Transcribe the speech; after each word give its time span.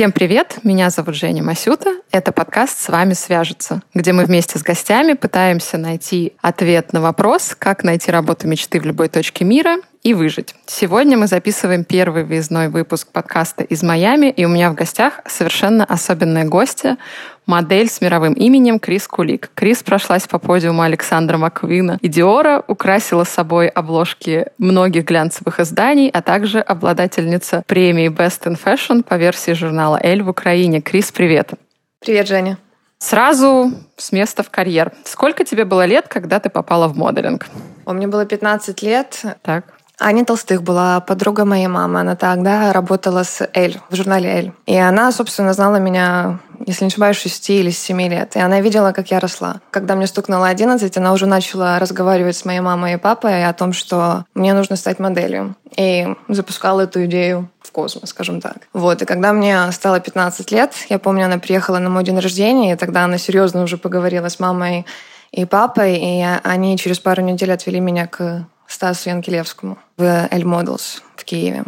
Всем 0.00 0.12
привет! 0.12 0.60
Меня 0.62 0.88
зовут 0.88 1.14
Женя 1.14 1.42
Масюта. 1.42 1.99
Это 2.12 2.32
подкаст 2.32 2.80
«С 2.80 2.88
вами 2.88 3.12
свяжется», 3.12 3.82
где 3.94 4.12
мы 4.12 4.24
вместе 4.24 4.58
с 4.58 4.62
гостями 4.62 5.12
пытаемся 5.12 5.78
найти 5.78 6.32
ответ 6.42 6.92
на 6.92 7.00
вопрос, 7.00 7.54
как 7.56 7.84
найти 7.84 8.10
работу 8.10 8.48
мечты 8.48 8.80
в 8.80 8.84
любой 8.84 9.08
точке 9.08 9.44
мира 9.44 9.76
и 10.02 10.12
выжить. 10.12 10.56
Сегодня 10.66 11.16
мы 11.16 11.28
записываем 11.28 11.84
первый 11.84 12.24
выездной 12.24 12.68
выпуск 12.68 13.12
подкаста 13.12 13.62
из 13.62 13.84
Майами, 13.84 14.26
и 14.26 14.44
у 14.44 14.48
меня 14.48 14.72
в 14.72 14.74
гостях 14.74 15.20
совершенно 15.26 15.84
особенная 15.84 16.46
гостья, 16.46 16.98
модель 17.46 17.88
с 17.88 18.00
мировым 18.00 18.32
именем 18.32 18.80
Крис 18.80 19.06
Кулик. 19.06 19.48
Крис 19.54 19.84
прошлась 19.84 20.26
по 20.26 20.40
подиуму 20.40 20.82
Александра 20.82 21.38
Маквина 21.38 21.96
и 22.00 22.08
Диора, 22.08 22.64
украсила 22.66 23.22
собой 23.22 23.68
обложки 23.68 24.46
многих 24.58 25.04
глянцевых 25.04 25.60
изданий, 25.60 26.10
а 26.10 26.22
также 26.22 26.58
обладательница 26.58 27.62
премии 27.68 28.08
Best 28.08 28.46
in 28.46 28.58
Fashion 28.60 29.04
по 29.04 29.14
версии 29.14 29.52
журнала 29.52 30.00
«Эль» 30.02 30.24
в 30.24 30.28
Украине. 30.28 30.80
Крис, 30.80 31.12
привет! 31.12 31.52
Привет, 32.00 32.28
Женя. 32.28 32.56
Сразу 32.98 33.72
с 33.98 34.10
места 34.10 34.42
в 34.42 34.48
карьер. 34.48 34.92
Сколько 35.04 35.44
тебе 35.44 35.66
было 35.66 35.84
лет, 35.84 36.08
когда 36.08 36.40
ты 36.40 36.48
попала 36.48 36.88
в 36.88 36.96
моделинг? 36.96 37.46
У 37.84 37.92
меня 37.92 38.08
было 38.08 38.24
15 38.24 38.82
лет. 38.82 39.22
Так. 39.42 39.64
Аня 39.98 40.24
Толстых 40.24 40.62
была 40.62 41.00
подруга 41.00 41.44
моей 41.44 41.66
мамы. 41.66 42.00
Она 42.00 42.16
тогда 42.16 42.72
работала 42.72 43.22
с 43.22 43.46
Эль, 43.52 43.78
в 43.90 43.96
журнале 43.96 44.30
Эль. 44.30 44.52
И 44.64 44.78
она, 44.78 45.12
собственно, 45.12 45.52
знала 45.52 45.76
меня, 45.76 46.38
если 46.66 46.84
не 46.84 46.88
ошибаюсь, 46.88 47.16
6 47.16 47.50
или 47.50 47.70
7 47.70 48.00
лет. 48.08 48.36
И 48.36 48.40
она 48.40 48.60
видела, 48.60 48.92
как 48.92 49.10
я 49.10 49.20
росла. 49.20 49.60
Когда 49.70 49.94
мне 49.94 50.06
стукнуло 50.06 50.48
11, 50.48 50.96
она 50.96 51.12
уже 51.12 51.26
начала 51.26 51.78
разговаривать 51.78 52.36
с 52.36 52.44
моей 52.44 52.60
мамой 52.60 52.94
и 52.94 52.96
папой 52.96 53.44
о 53.46 53.52
том, 53.52 53.72
что 53.72 54.24
мне 54.34 54.52
нужно 54.54 54.76
стать 54.76 54.98
моделью. 54.98 55.56
И 55.76 56.06
запускала 56.28 56.82
эту 56.82 57.04
идею 57.06 57.48
в 57.62 57.72
космос, 57.72 58.10
скажем 58.10 58.40
так. 58.40 58.56
Вот. 58.72 59.02
И 59.02 59.06
когда 59.06 59.32
мне 59.32 59.70
стало 59.72 60.00
15 60.00 60.50
лет, 60.50 60.72
я 60.88 60.98
помню, 60.98 61.26
она 61.26 61.38
приехала 61.38 61.78
на 61.78 61.88
мой 61.88 62.04
день 62.04 62.18
рождения, 62.18 62.72
и 62.72 62.76
тогда 62.76 63.04
она 63.04 63.18
серьезно 63.18 63.62
уже 63.62 63.76
поговорила 63.76 64.28
с 64.28 64.38
мамой 64.40 64.86
и 65.32 65.44
папой, 65.44 65.96
и 65.96 66.26
они 66.42 66.76
через 66.76 66.98
пару 66.98 67.22
недель 67.22 67.52
отвели 67.52 67.80
меня 67.80 68.06
к 68.06 68.44
Стасу 68.66 69.10
Янкелевскому 69.10 69.78
в 69.96 70.28
Эль 70.30 70.44
Models 70.44 71.02
в 71.16 71.24
Киеве. 71.24 71.64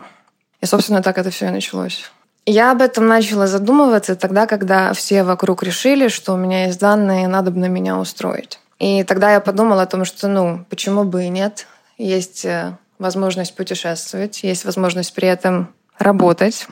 И, 0.60 0.66
собственно, 0.66 1.02
так 1.02 1.18
это 1.18 1.30
все 1.30 1.46
и 1.46 1.50
началось. 1.50 2.11
Я 2.44 2.72
об 2.72 2.82
этом 2.82 3.06
начала 3.06 3.46
задумываться 3.46 4.16
тогда, 4.16 4.46
когда 4.46 4.92
все 4.94 5.22
вокруг 5.22 5.62
решили, 5.62 6.08
что 6.08 6.34
у 6.34 6.36
меня 6.36 6.66
есть 6.66 6.80
данные, 6.80 7.28
надо 7.28 7.52
бы 7.52 7.60
на 7.60 7.66
меня 7.66 7.98
устроить. 7.98 8.58
И 8.80 9.04
тогда 9.04 9.32
я 9.32 9.40
подумала 9.40 9.82
о 9.82 9.86
том, 9.86 10.04
что, 10.04 10.26
ну, 10.26 10.64
почему 10.68 11.04
бы 11.04 11.24
и 11.24 11.28
нет. 11.28 11.68
Есть 11.98 12.44
э, 12.44 12.76
возможность 12.98 13.54
путешествовать, 13.54 14.42
есть 14.42 14.64
возможность 14.64 15.14
при 15.14 15.28
этом 15.28 15.72
работать, 15.98 16.66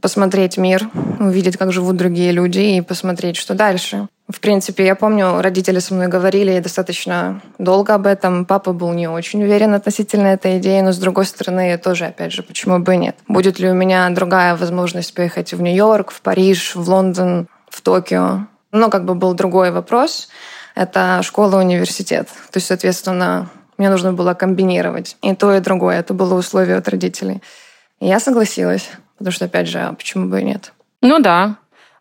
посмотреть 0.00 0.56
мир, 0.56 0.90
увидеть, 1.20 1.56
как 1.56 1.72
живут 1.72 1.96
другие 1.96 2.32
люди 2.32 2.58
и 2.58 2.80
посмотреть, 2.80 3.36
что 3.36 3.54
дальше. 3.54 4.08
В 4.28 4.40
принципе, 4.40 4.84
я 4.84 4.96
помню, 4.96 5.40
родители 5.40 5.78
со 5.78 5.94
мной 5.94 6.08
говорили 6.08 6.58
достаточно 6.58 7.40
долго 7.58 7.94
об 7.94 8.08
этом. 8.08 8.44
Папа 8.44 8.72
был 8.72 8.92
не 8.92 9.06
очень 9.06 9.44
уверен 9.44 9.72
относительно 9.72 10.26
этой 10.26 10.58
идеи, 10.58 10.80
но 10.80 10.90
с 10.90 10.98
другой 10.98 11.26
стороны, 11.26 11.78
тоже, 11.78 12.06
опять 12.06 12.32
же, 12.32 12.42
почему 12.42 12.80
бы 12.80 12.94
и 12.94 12.98
нет. 12.98 13.16
Будет 13.28 13.60
ли 13.60 13.70
у 13.70 13.74
меня 13.74 14.08
другая 14.10 14.56
возможность 14.56 15.14
поехать 15.14 15.52
в 15.52 15.62
Нью-Йорк, 15.62 16.10
в 16.10 16.22
Париж, 16.22 16.74
в 16.74 16.88
Лондон, 16.88 17.46
в 17.70 17.80
Токио? 17.82 18.48
Но 18.72 18.90
как 18.90 19.04
бы 19.04 19.14
был 19.14 19.32
другой 19.34 19.70
вопрос. 19.70 20.28
Это 20.74 21.20
школа, 21.22 21.58
университет. 21.58 22.26
То 22.50 22.56
есть, 22.56 22.66
соответственно, 22.66 23.48
мне 23.78 23.90
нужно 23.90 24.12
было 24.12 24.34
комбинировать 24.34 25.16
и 25.22 25.36
то, 25.36 25.54
и 25.54 25.60
другое. 25.60 26.00
Это 26.00 26.14
было 26.14 26.34
условие 26.34 26.76
от 26.76 26.88
родителей. 26.88 27.42
И 28.00 28.08
я 28.08 28.18
согласилась, 28.18 28.90
потому 29.18 29.32
что, 29.32 29.44
опять 29.44 29.68
же, 29.68 29.78
а 29.78 29.92
почему 29.92 30.28
бы 30.28 30.40
и 30.40 30.44
нет? 30.44 30.72
Ну 31.00 31.20
да, 31.20 31.58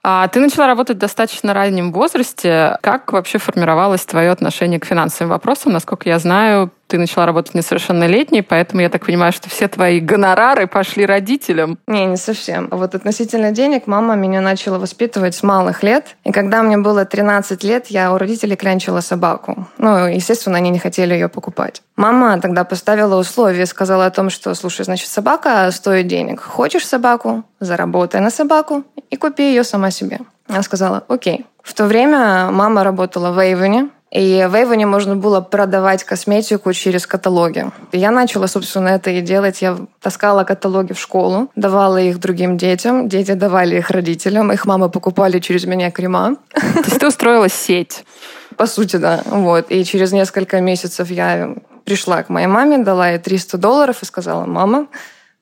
а 0.07 0.27
ты 0.27 0.39
начала 0.39 0.67
работать 0.67 0.97
в 0.97 0.99
достаточно 0.99 1.51
раннем 1.55 1.91
возрасте. 1.91 2.77
Как 2.81 3.11
вообще 3.11 3.39
формировалось 3.39 4.05
твое 4.05 4.29
отношение 4.29 4.79
к 4.79 4.85
финансовым 4.85 5.31
вопросам? 5.31 5.71
Насколько 5.71 6.09
я 6.09 6.19
знаю, 6.19 6.71
ты 6.87 6.97
начала 6.97 7.25
работать 7.25 7.55
несовершеннолетней, 7.55 8.43
поэтому 8.43 8.81
я 8.81 8.89
так 8.89 9.05
понимаю, 9.05 9.31
что 9.31 9.49
все 9.49 9.67
твои 9.67 9.99
гонорары 9.99 10.67
пошли 10.67 11.05
родителям. 11.05 11.77
Не, 11.87 12.05
не 12.05 12.17
совсем. 12.17 12.67
Вот 12.71 12.95
относительно 12.95 13.51
денег 13.51 13.87
мама 13.87 14.15
меня 14.15 14.41
начала 14.41 14.77
воспитывать 14.77 15.35
с 15.35 15.43
малых 15.43 15.83
лет. 15.83 16.15
И 16.23 16.31
когда 16.31 16.61
мне 16.61 16.77
было 16.77 17.05
13 17.05 17.63
лет, 17.63 17.87
я 17.87 18.13
у 18.13 18.17
родителей 18.17 18.55
клянчила 18.55 19.01
собаку. 19.01 19.67
Ну, 19.77 20.07
естественно, 20.07 20.57
они 20.57 20.69
не 20.69 20.79
хотели 20.79 21.13
ее 21.13 21.29
покупать. 21.29 21.81
Мама 21.95 22.39
тогда 22.39 22.63
поставила 22.63 23.19
условие, 23.19 23.65
сказала 23.65 24.05
о 24.05 24.11
том, 24.11 24.29
что, 24.29 24.53
слушай, 24.53 24.85
значит, 24.85 25.09
собака 25.09 25.69
стоит 25.71 26.07
денег. 26.07 26.41
Хочешь 26.41 26.85
собаку? 26.85 27.43
Заработай 27.59 28.21
на 28.21 28.29
собаку 28.29 28.83
и 29.09 29.15
купи 29.15 29.43
ее 29.43 29.63
сама 29.63 29.91
себе. 29.91 30.19
Я 30.47 30.61
сказала, 30.61 31.03
окей. 31.07 31.45
В 31.63 31.73
то 31.73 31.85
время 31.85 32.51
мама 32.51 32.83
работала 32.83 33.31
в 33.31 33.39
Эйвене, 33.39 33.89
и 34.15 34.47
в 34.47 34.55
Эйвоне 34.55 34.85
можно 34.85 35.17
было 35.17 35.41
продавать 35.41 36.05
косметику 36.05 36.71
через 36.71 37.05
каталоги. 37.05 37.65
Я 37.91 38.11
начала, 38.11 38.47
собственно, 38.47 38.87
это 38.87 39.09
и 39.09 39.19
делать. 39.19 39.61
Я 39.61 39.77
таскала 39.99 40.45
каталоги 40.45 40.93
в 40.93 40.99
школу, 40.99 41.51
давала 41.57 41.97
их 41.97 42.17
другим 42.21 42.57
детям, 42.57 43.09
дети 43.09 43.33
давали 43.33 43.77
их 43.77 43.89
родителям, 43.89 44.53
их 44.53 44.65
мамы 44.65 44.89
покупали 44.89 45.39
через 45.39 45.65
меня 45.65 45.91
крема. 45.91 46.37
То 46.53 46.85
есть 46.85 46.99
ты 46.99 47.07
устроила 47.07 47.49
сеть? 47.49 48.05
По 48.55 48.67
сути, 48.67 48.95
да. 48.95 49.21
Вот. 49.25 49.65
И 49.67 49.83
через 49.83 50.13
несколько 50.13 50.61
месяцев 50.61 51.11
я 51.11 51.53
пришла 51.83 52.23
к 52.23 52.29
моей 52.29 52.47
маме, 52.47 52.77
дала 52.77 53.09
ей 53.09 53.19
300 53.19 53.57
долларов 53.57 54.01
и 54.01 54.05
сказала, 54.05 54.45
мама, 54.45 54.87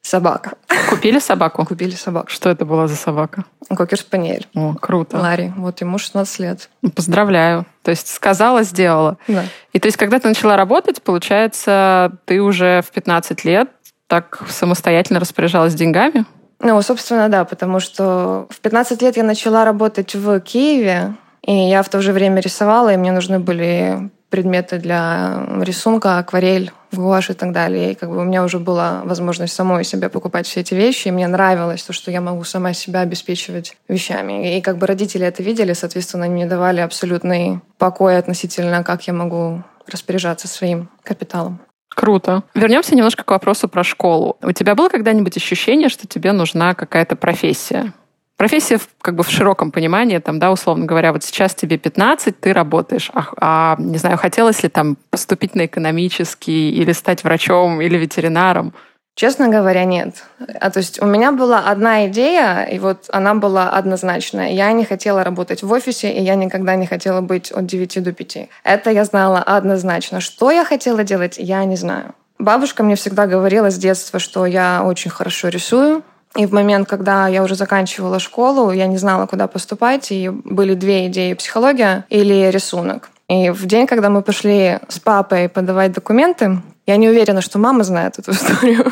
Собака. 0.03 0.53
Купили 0.90 1.19
собаку? 1.19 1.66
Купили 1.66 1.96
собаку. 1.96 2.30
Что 2.30 2.50
это 2.50 2.66
была 2.66 2.88
за 2.88 2.96
собака? 2.96 3.46
Кокер-спаниель. 3.69 4.47
О, 4.53 4.75
круто. 4.75 5.18
Ларри. 5.18 5.53
Вот 5.56 5.80
ему 5.80 5.97
16 5.97 6.40
лет. 6.40 6.69
Ну, 6.81 6.91
поздравляю. 6.91 7.66
То 7.84 7.91
есть 7.91 8.14
сказала, 8.14 8.64
сделала. 8.64 9.18
Да. 9.28 9.46
И 9.72 9.80
то 9.80 9.88
есть 9.88 9.97
когда 9.97 10.19
ты 10.19 10.28
начала 10.28 10.58
работать, 10.58 11.02
получается, 11.02 12.12
ты 12.25 12.41
уже 12.41 12.81
в 12.81 12.91
15 12.91 13.46
лет 13.46 13.69
так 14.08 14.44
самостоятельно 14.50 15.22
распоряжалась 15.22 15.74
деньгами? 15.74 16.25
Ну, 16.59 16.81
собственно, 16.81 17.30
да, 17.30 17.46
потому 17.46 17.80
что 17.80 18.47
в 18.50 18.59
15 18.59 19.02
лет 19.02 19.18
я 19.18 19.24
начала 19.24 19.66
работать 19.66 20.16
в 20.16 20.40
Киеве, 20.41 21.16
и 21.41 21.53
я 21.53 21.81
в 21.81 21.90
то 21.90 22.02
же 22.02 22.14
время 22.14 22.41
рисовала, 22.41 22.94
и 22.94 22.97
мне 22.97 23.12
нужны 23.12 23.40
были 23.40 24.12
предметы 24.30 24.80
для 24.80 25.46
рисунка, 25.62 26.18
акварель, 26.18 26.72
гуашь 26.98 27.30
и 27.30 27.34
так 27.34 27.52
далее. 27.52 27.92
И 27.92 27.96
как 27.96 28.09
бы 28.09 28.18
у 28.18 28.24
меня 28.24 28.44
уже 28.44 28.59
была 28.59 29.02
возможность 29.04 29.54
самой 29.54 29.84
себе 29.84 30.09
покупать 30.09 30.48
все 30.48 30.62
эти 30.62 30.74
вещи, 30.74 31.08
и 31.08 31.12
мне 31.12 31.28
нравилось 31.28 31.84
то, 31.84 31.94
что 31.94 32.12
я 32.12 32.22
могу 32.22 32.44
сама 32.44 32.74
себя 32.74 33.02
обеспечивать 33.02 33.78
вещами. 33.88 34.58
И 34.58 34.62
как 34.62 34.78
бы 34.78 34.88
родители 34.88 35.26
это 35.26 35.44
видели, 35.44 35.74
соответственно, 35.74 36.26
они 36.26 36.34
мне 36.34 36.46
давали 36.46 36.82
абсолютный 36.82 37.62
покой 37.78 38.18
относительно, 38.18 38.84
как 38.84 39.08
я 39.08 39.14
могу 39.14 39.64
распоряжаться 39.88 40.48
своим 40.48 40.90
капиталом. 41.03 41.59
Круто. 41.90 42.44
Вернемся 42.56 42.96
немножко 42.96 43.24
к 43.24 43.32
вопросу 43.32 43.68
про 43.68 43.84
школу. 43.84 44.38
У 44.42 44.52
тебя 44.52 44.76
было 44.76 44.90
когда-нибудь 44.90 45.38
ощущение, 45.38 45.90
что 45.90 46.08
тебе 46.08 46.32
нужна 46.32 46.74
какая-то 46.74 47.16
профессия? 47.16 47.94
Профессия 48.44 48.78
как 49.02 49.16
бы 49.16 49.24
в 49.24 49.30
широком 49.30 49.72
понимании, 49.72 50.18
там, 50.18 50.38
да, 50.38 50.52
условно 50.52 50.86
говоря, 50.86 51.14
вот 51.14 51.24
сейчас 51.24 51.56
тебе 51.56 51.78
15, 51.78 52.38
ты 52.38 52.52
работаешь, 52.52 53.09
а, 53.14 53.28
а 53.40 53.76
не 53.80 53.98
знаю, 53.98 54.18
хотелось 54.18 54.62
ли 54.64 54.68
там 54.68 54.98
поступить 55.09 55.56
на 55.56 55.66
экономический 55.66 56.72
или 56.72 56.92
стать 56.92 57.24
врачом 57.24 57.80
или 57.80 57.98
ветеринаром? 57.98 58.74
Честно 59.16 59.48
говоря, 59.48 59.86
нет. 59.86 60.26
А 60.59 60.72
то 60.72 60.80
есть 60.80 61.02
у 61.02 61.06
меня 61.06 61.32
была 61.32 61.59
одна 61.59 62.06
идея, 62.08 62.64
и 62.64 62.80
вот 62.80 63.06
она 63.14 63.34
была 63.34 63.70
однозначная. 63.70 64.52
Я 64.52 64.74
не 64.74 64.84
хотела 64.84 65.24
работать 65.24 65.64
в 65.64 65.72
офисе, 65.72 66.12
и 66.12 66.22
я 66.22 66.36
никогда 66.36 66.76
не 66.76 66.85
хотела 66.85 67.22
быть 67.22 67.50
от 67.50 67.66
9 67.66 68.03
до 68.03 68.12
5. 68.12 68.50
Это 68.66 68.91
я 68.91 69.06
знала 69.06 69.40
однозначно. 69.40 70.20
Что 70.20 70.52
я 70.52 70.66
хотела 70.66 71.06
делать, 71.06 71.35
я 71.38 71.64
не 71.64 71.78
знаю. 71.78 72.14
Бабушка 72.40 72.84
мне 72.84 72.97
всегда 72.97 73.26
говорила 73.26 73.72
с 73.72 73.78
детства, 73.78 74.20
что 74.20 74.46
я 74.46 74.84
очень 74.84 75.12
хорошо 75.12 75.47
рисую, 75.47 76.03
и 76.35 76.46
в 76.46 76.52
момент, 76.52 76.88
когда 76.88 77.28
я 77.28 77.44
уже 77.44 77.56
заканчивала 77.56 78.20
школу, 78.20 78.72
я 78.72 78.88
не 78.88 78.97
знала, 78.97 79.28
куда 79.28 79.47
поступать, 79.47 80.12
и 80.12 80.30
были 80.30 80.74
две 80.74 81.08
идеи— 81.08 81.34
психология 81.35 82.06
или 82.09 82.50
рисунок. 82.50 83.09
И 83.30 83.52
в 83.52 83.66
день, 83.66 83.88
когда 83.88 84.09
мы 84.09 84.22
пошли 84.22 84.80
с 84.88 85.00
папой 85.00 85.47
подавать 85.47 85.91
документы, 85.91 86.62
я 86.85 86.97
не 86.97 87.08
уверена, 87.08 87.41
что 87.41 87.59
мама 87.59 87.84
знает 87.84 88.20
эту 88.20 88.32
историю. 88.34 88.91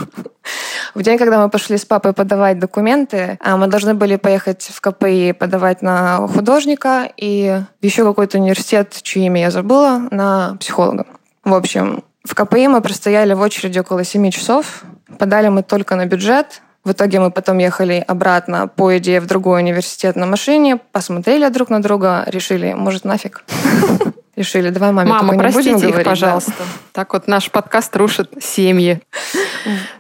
В 0.93 1.01
день, 1.01 1.17
когда 1.17 1.41
мы 1.43 1.49
пошли 1.49 1.77
с 1.77 1.85
папой 1.85 2.13
подавать 2.13 2.59
документы, 2.59 3.37
а, 3.41 3.57
мы 3.57 3.67
должны 3.67 3.93
были 3.93 4.15
поехать 4.17 4.69
в 4.73 4.79
КПИ 4.79 5.33
подавать 5.33 5.81
на 5.81 6.27
художника 6.27 7.11
и 7.17 7.61
еще 7.81 8.05
какой-то 8.05 8.37
университет, 8.37 8.97
чье 9.01 9.25
имя 9.25 9.41
я 9.41 9.51
забыла, 9.51 10.01
на 10.11 10.57
психолога. 10.59 11.05
В 11.43 11.53
общем, 11.53 12.03
в 12.23 12.35
КПИ 12.35 12.67
мы 12.67 12.81
простояли 12.81 13.33
в 13.33 13.41
очереди 13.41 13.79
около 13.79 14.03
7 14.03 14.29
часов. 14.29 14.83
Подали 15.17 15.49
мы 15.49 15.63
только 15.63 15.95
на 15.95 16.05
бюджет, 16.05 16.61
в 16.83 16.91
итоге 16.91 17.19
мы 17.19 17.31
потом 17.31 17.59
ехали 17.59 18.03
обратно 18.07 18.67
по 18.67 18.97
идее 18.97 19.21
в 19.21 19.27
другой 19.27 19.61
университет 19.61 20.15
на 20.15 20.25
машине, 20.25 20.77
посмотрели 20.91 21.47
друг 21.49 21.69
на 21.69 21.81
друга, 21.81 22.23
решили, 22.27 22.73
может, 22.73 23.05
нафиг. 23.05 23.43
Решили, 24.37 24.69
давай 24.69 24.93
маме 24.93 25.09
Мама, 25.09 25.33
не 25.33 25.39
простите 25.39 25.73
будем 25.73 25.87
их, 25.87 25.91
говорить. 25.91 26.07
пожалуйста. 26.07 26.53
Так 26.93 27.13
вот 27.13 27.27
наш 27.27 27.51
подкаст 27.51 27.93
рушит 27.97 28.31
семьи. 28.41 29.01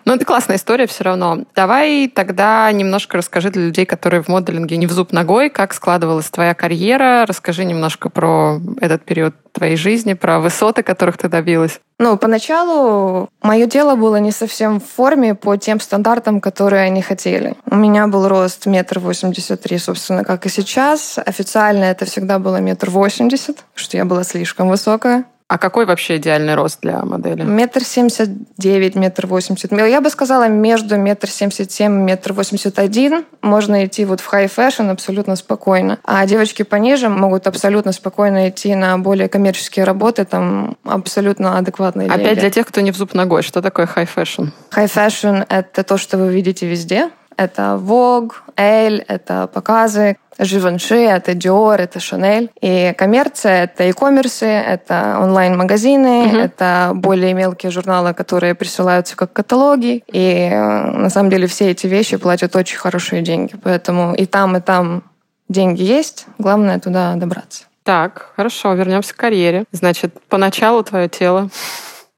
Ну, 0.05 0.13
это 0.13 0.25
классная 0.25 0.57
история 0.57 0.87
все 0.87 1.03
равно. 1.03 1.45
Давай 1.55 2.07
тогда 2.07 2.71
немножко 2.71 3.17
расскажи 3.17 3.49
для 3.49 3.65
людей, 3.65 3.85
которые 3.85 4.21
в 4.21 4.27
моделинге 4.27 4.77
не 4.77 4.87
в 4.87 4.91
зуб 4.91 5.11
ногой, 5.11 5.49
как 5.49 5.73
складывалась 5.73 6.29
твоя 6.29 6.53
карьера. 6.53 7.25
Расскажи 7.27 7.65
немножко 7.65 8.09
про 8.09 8.59
этот 8.79 9.03
период 9.03 9.35
твоей 9.51 9.75
жизни, 9.75 10.13
про 10.13 10.39
высоты, 10.39 10.81
которых 10.81 11.17
ты 11.17 11.27
добилась. 11.27 11.79
Ну, 11.99 12.17
поначалу 12.17 13.29
мое 13.43 13.65
тело 13.67 13.95
было 13.95 14.15
не 14.15 14.31
совсем 14.31 14.79
в 14.79 14.85
форме 14.85 15.35
по 15.35 15.55
тем 15.57 15.79
стандартам, 15.79 16.41
которые 16.41 16.83
они 16.83 17.01
хотели. 17.01 17.55
У 17.69 17.75
меня 17.75 18.07
был 18.07 18.27
рост 18.27 18.65
метр 18.65 18.99
восемьдесят 18.99 19.61
три, 19.61 19.77
собственно, 19.77 20.23
как 20.23 20.45
и 20.45 20.49
сейчас. 20.49 21.19
Официально 21.23 21.83
это 21.83 22.05
всегда 22.05 22.39
было 22.39 22.57
метр 22.57 22.89
восемьдесят, 22.89 23.65
что 23.75 23.97
я 23.97 24.05
была 24.05 24.23
слишком 24.23 24.69
высокая. 24.69 25.25
А 25.51 25.57
какой 25.57 25.85
вообще 25.85 26.15
идеальный 26.15 26.55
рост 26.55 26.79
для 26.79 27.03
модели? 27.03 27.43
Метр 27.43 27.83
семьдесят 27.83 28.29
девять, 28.57 28.95
метр 28.95 29.27
восемьдесят. 29.27 29.73
Я 29.73 29.99
бы 29.99 30.09
сказала, 30.09 30.47
между 30.47 30.95
метр 30.95 31.29
семьдесят 31.29 31.73
семь 31.73 31.91
и 31.91 32.03
метр 32.03 32.31
восемьдесят 32.31 32.79
один 32.79 33.25
можно 33.41 33.85
идти 33.85 34.05
вот 34.05 34.21
в 34.21 34.27
high 34.27 34.50
fashion 34.50 34.89
абсолютно 34.89 35.35
спокойно. 35.35 35.99
А 36.05 36.25
девочки 36.25 36.63
пониже 36.63 37.09
могут 37.09 37.47
абсолютно 37.47 37.91
спокойно 37.91 38.47
идти 38.47 38.73
на 38.75 38.97
более 38.97 39.27
коммерческие 39.27 39.83
работы, 39.83 40.23
там 40.23 40.77
абсолютно 40.85 41.57
адекватные 41.57 42.07
Опять 42.07 42.23
деньги. 42.23 42.39
для 42.39 42.49
тех, 42.49 42.67
кто 42.67 42.79
не 42.79 42.91
в 42.91 42.95
зуб 42.95 43.13
ногой, 43.13 43.41
что 43.41 43.61
такое 43.61 43.87
high 43.87 44.06
fashion? 44.06 44.45
High 44.69 44.95
fashion— 44.95 45.41
это 45.49 45.83
то, 45.83 45.97
что 45.97 46.17
вы 46.17 46.31
видите 46.31 46.65
везде. 46.65 47.09
Это 47.35 47.77
Vogue, 47.81 48.33
Elle, 48.55 49.03
это 49.07 49.47
показы, 49.47 50.17
Живанши, 50.41 50.95
это 50.95 51.31
Dior, 51.33 51.75
это 51.77 51.99
Chanel. 51.99 52.49
И 52.61 52.93
коммерция— 52.97 53.63
это 53.65 53.83
e-commerce, 53.83 54.45
это 54.45 55.17
онлайн-магазины, 55.21 56.25
Мгм. 56.25 56.37
это 56.39 56.91
более 56.95 57.33
мелкие 57.33 57.71
журналы, 57.71 58.13
которые 58.13 58.55
присылаются 58.55 59.15
как 59.15 59.31
каталоги. 59.33 60.03
И 60.11 60.49
э, 60.51 60.91
на 60.91 61.09
самом 61.09 61.29
деле 61.29 61.47
все 61.47 61.71
эти 61.71 61.87
вещи 61.87 62.17
платят 62.17 62.55
очень 62.55 62.77
хорошие 62.77 63.21
деньги. 63.21 63.53
Поэтому 63.63 64.13
и 64.15 64.25
там, 64.25 64.57
и 64.57 64.61
там 64.61 65.03
деньги 65.47 65.83
есть. 65.83 66.25
Главное 66.37 66.79
туда 66.79 67.13
добраться. 67.15 67.65
Так, 67.83 68.31
хорошо, 68.35 68.73
вернемся 68.73 69.13
к 69.13 69.17
карьере. 69.17 69.65
Значит, 69.71 70.15
поначалу 70.29 70.83
твое 70.83 71.09
тело. 71.09 71.49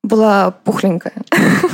Была 0.04 0.52
пухленькая. 0.52 1.14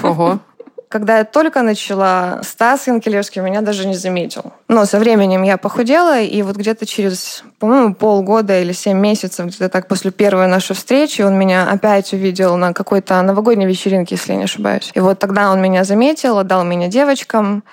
Ого. 0.04 0.40
Когда 0.89 1.19
я 1.19 1.24
только 1.24 1.62
начала, 1.62 2.41
Стас 2.41 2.88
Янкелевский 2.88 3.44
меня 3.44 3.62
даже 3.62 3.88
не 3.88 3.94
заметил. 3.94 4.53
Но 4.68 4.86
со 4.86 4.97
временем 4.97 5.44
я 5.44 5.57
похудела, 5.57 6.19
и 6.19 6.41
вот 6.41 6.56
где-то 6.56 6.88
через, 6.88 7.44
по-моему, 7.59 7.94
полгода 7.94 8.59
или 8.59 8.71
семь 8.71 8.97
месяцев, 8.97 9.45
где-то 9.45 9.69
так 9.69 9.88
после 9.88 10.09
первой 10.09 10.47
нашей 10.47 10.75
встречи, 10.75 11.21
он 11.21 11.38
меня 11.38 11.69
опять 11.69 12.12
увидел 12.12 12.57
на 12.57 12.74
какой-то 12.74 13.21
новогодней 13.21 13.68
вечеринке, 13.68 14.15
если 14.15 14.31
я 14.31 14.39
не 14.39 14.45
ошибаюсь. 14.45 14.89
И 14.95 15.00
вот 15.00 15.19
тогда 15.19 15.51
он 15.51 15.62
меня 15.62 15.83
заметил, 15.83 16.39
отдал 16.39 16.63
меня 16.63 16.88
девочкам. 16.88 17.63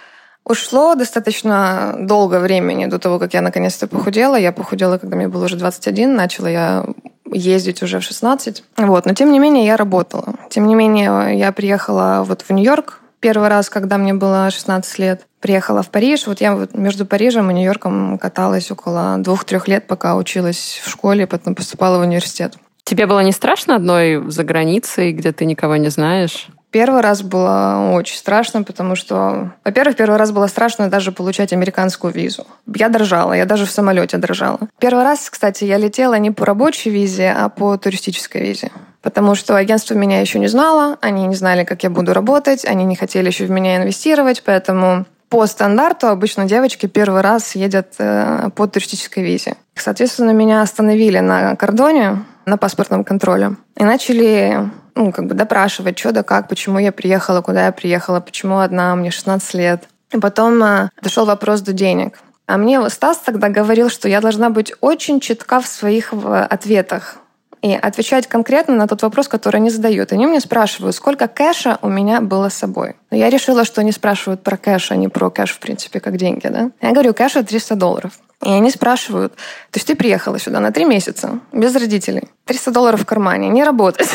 Ушло 0.45 0.95
достаточно 0.95 1.97
долго 1.99 2.39
времени 2.39 2.85
до 2.85 2.99
того, 2.99 3.19
как 3.19 3.33
я 3.33 3.41
наконец-то 3.41 3.87
похудела. 3.87 4.37
Я 4.37 4.53
похудела, 4.53 4.99
когда 4.99 5.17
мне 5.17 5.29
было 5.29 5.47
уже 5.47 5.57
21, 5.57 6.15
начала 6.15 6.49
я 6.49 6.85
ездить 7.33 7.83
уже 7.83 7.99
в 8.01 8.03
16. 8.03 8.63
Вот. 8.77 9.07
Но 9.07 9.15
тем 9.15 9.33
не 9.33 9.39
менее 9.39 9.65
я 9.65 9.79
работала. 9.79 10.35
Тем 10.51 10.67
не 10.67 10.75
менее 10.75 11.39
я 11.39 11.51
приехала 11.53 12.23
вот 12.23 12.43
в 12.43 12.51
Нью-Йорк 12.51 13.01
первый 13.21 13.49
раз, 13.49 13.71
когда 13.71 13.99
мне 13.99 14.15
было 14.15 14.51
16 14.51 14.99
лет. 14.99 15.27
Приехала 15.41 15.83
в 15.83 15.91
Париж. 15.91 16.27
Вот 16.27 16.41
я 16.41 16.55
вот 16.55 16.75
между 16.75 17.07
Парижем 17.07 17.51
и 17.51 17.55
Нью-Йорком 17.55 18.19
каталась 18.19 18.71
около 18.71 19.17
двух-трех 19.19 19.69
лет, 19.69 19.87
пока 19.87 20.17
училась 20.17 20.81
в 20.85 20.89
школе, 20.89 21.27
потом 21.27 21.55
поступала 21.55 21.99
в 21.99 22.03
университет. 22.03 22.55
Тебе 22.85 23.07
было 23.07 23.21
не 23.21 23.33
страшно 23.33 23.75
одной 23.75 24.31
за 24.31 24.45
границей, 24.45 25.13
где 25.13 25.33
ты 25.33 25.45
никого 25.45 25.77
не 25.77 25.89
знаешь? 25.89 26.49
Первый 26.71 27.01
раз 27.01 27.23
было 27.23 27.93
очень 27.95 28.17
страшно, 28.17 28.63
потому 28.63 28.97
что, 28.97 29.53
во-первых, 29.65 29.97
первый 29.97 30.19
раз 30.19 30.31
было 30.31 30.47
страшно 30.47 30.91
даже 30.91 31.11
получать 31.11 31.53
американскую 31.53 32.13
визу. 32.13 32.47
Я 32.73 32.89
дрожала, 32.89 33.33
я 33.33 33.45
даже 33.45 33.67
в 33.67 33.71
самолете 33.71 34.19
дрожала. 34.19 34.59
Первый 34.79 35.03
раз, 35.03 35.31
кстати, 35.31 35.65
я 35.65 35.79
летела 35.79 36.19
не 36.19 36.31
по 36.31 36.45
рабочей 36.45 36.91
визе, 36.91 37.31
а 37.31 37.49
по 37.49 37.77
туристической 37.79 38.43
визе. 38.43 38.71
Потому 39.07 39.37
что 39.37 39.57
агентство 39.57 39.95
меня 39.95 40.21
еще 40.21 40.41
не 40.41 40.49
знало, 40.49 40.99
они 41.01 41.29
не 41.29 41.37
знали, 41.37 41.63
как 41.63 41.85
я 41.85 41.91
буду 41.91 42.13
работать, 42.13 42.65
они 42.65 42.85
не 42.85 42.97
хотели 42.97 43.29
еще 43.29 43.45
в 43.45 43.51
меня 43.53 43.77
инвестировать, 43.77 44.43
поэтому 44.45 45.07
по 45.29 45.47
стандарту 45.47 46.09
обычно 46.09 46.45
девочки 46.45 46.87
первый 46.87 47.21
раз 47.21 47.55
едят 47.55 47.95
э, 47.99 48.49
по 48.57 48.67
туристической 48.67 49.23
визе. 49.23 49.55
Соответственно, 49.77 50.33
меня 50.33 50.61
остановили 50.61 51.21
на 51.21 51.55
кордоне, 51.55 52.25
на 52.47 52.57
паспортном 52.57 53.05
контроле, 53.05 53.53
и 53.77 53.85
начали 53.85 54.69
ну, 54.97 55.13
как 55.13 55.27
бы 55.27 55.35
допрашивать, 55.35 55.97
что 55.97 56.11
да 56.11 56.25
как, 56.25 56.49
почему 56.49 56.81
я 56.81 56.91
приехала, 56.91 57.43
куда 57.43 57.67
я 57.67 57.71
приехала, 57.71 58.19
почему 58.19 58.59
одна, 58.59 58.97
мне 58.97 59.13
16 59.13 59.55
лет. 59.55 59.85
И 60.11 60.19
потом 60.19 60.61
э, 60.65 60.89
дошел 61.01 61.27
вопрос 61.27 61.61
до 61.61 61.73
денег. 61.73 62.19
А 62.49 62.57
мне 62.57 62.91
Стас 62.91 63.19
тогда 63.19 63.51
говорил, 63.51 63.89
что 63.89 64.09
я 64.09 64.21
должна 64.21 64.51
быть 64.51 64.73
очень 64.81 65.21
четка 65.21 65.61
в 65.61 65.69
своих 65.69 66.13
ответах 66.13 67.19
и 67.63 67.73
отвечать 67.73 68.27
конкретно 68.27 68.75
на 68.75 68.87
тот 68.87 69.03
вопрос, 69.03 69.29
который 69.29 69.57
они 69.57 69.71
задают. 69.71 70.13
Они 70.13 70.27
меня 70.27 70.41
спрашивают, 70.41 70.95
сколько 70.95 71.29
кэша 71.29 71.79
у 71.83 71.89
меня 71.89 72.21
было 72.21 72.49
с 72.49 72.55
собой. 72.55 72.97
Но 73.11 73.17
я 73.17 73.31
решила, 73.31 73.65
что 73.65 73.81
они 73.81 73.93
спрашивают 73.93 74.43
про 74.43 74.57
кэш, 74.57 74.93
а 74.93 74.97
не 74.97 75.09
про 75.09 75.31
кэш, 75.31 75.53
в 75.53 75.59
принципе, 75.59 76.01
как 76.01 76.17
деньги. 76.17 76.47
Да? 76.47 76.71
Я 76.81 76.93
говорю, 76.93 77.15
кэша 77.15 77.43
300 77.43 77.77
долларов. 77.77 78.13
И 78.45 78.51
они 78.51 78.71
спрашивают, 78.71 79.35
то 79.35 79.77
есть 79.77 79.87
ты 79.87 79.97
приехала 79.97 80.39
сюда 80.39 80.61
на 80.61 80.71
три 80.71 80.85
месяца, 80.85 81.41
без 81.53 81.75
родителей, 81.75 82.25
300 82.45 82.71
долларов 82.71 83.01
в 83.01 83.07
кармане, 83.07 83.49
не 83.49 83.65
работать, 83.65 84.11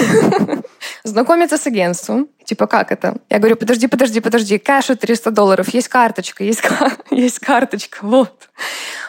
знакомиться 1.04 1.58
с 1.58 1.66
агентством. 1.66 2.28
Типа, 2.46 2.68
как 2.68 2.92
это? 2.92 3.16
Я 3.32 3.40
говорю, 3.40 3.56
подожди, 3.56 3.88
подожди, 3.88 4.20
подожди, 4.20 4.60
кэша 4.60 4.96
300 4.96 5.32
долларов, 5.32 5.74
есть 5.74 5.88
карточка, 5.88 6.44
есть, 6.44 6.62
есть 7.10 7.40
карточка, 7.40 7.98
вот. 8.04 8.50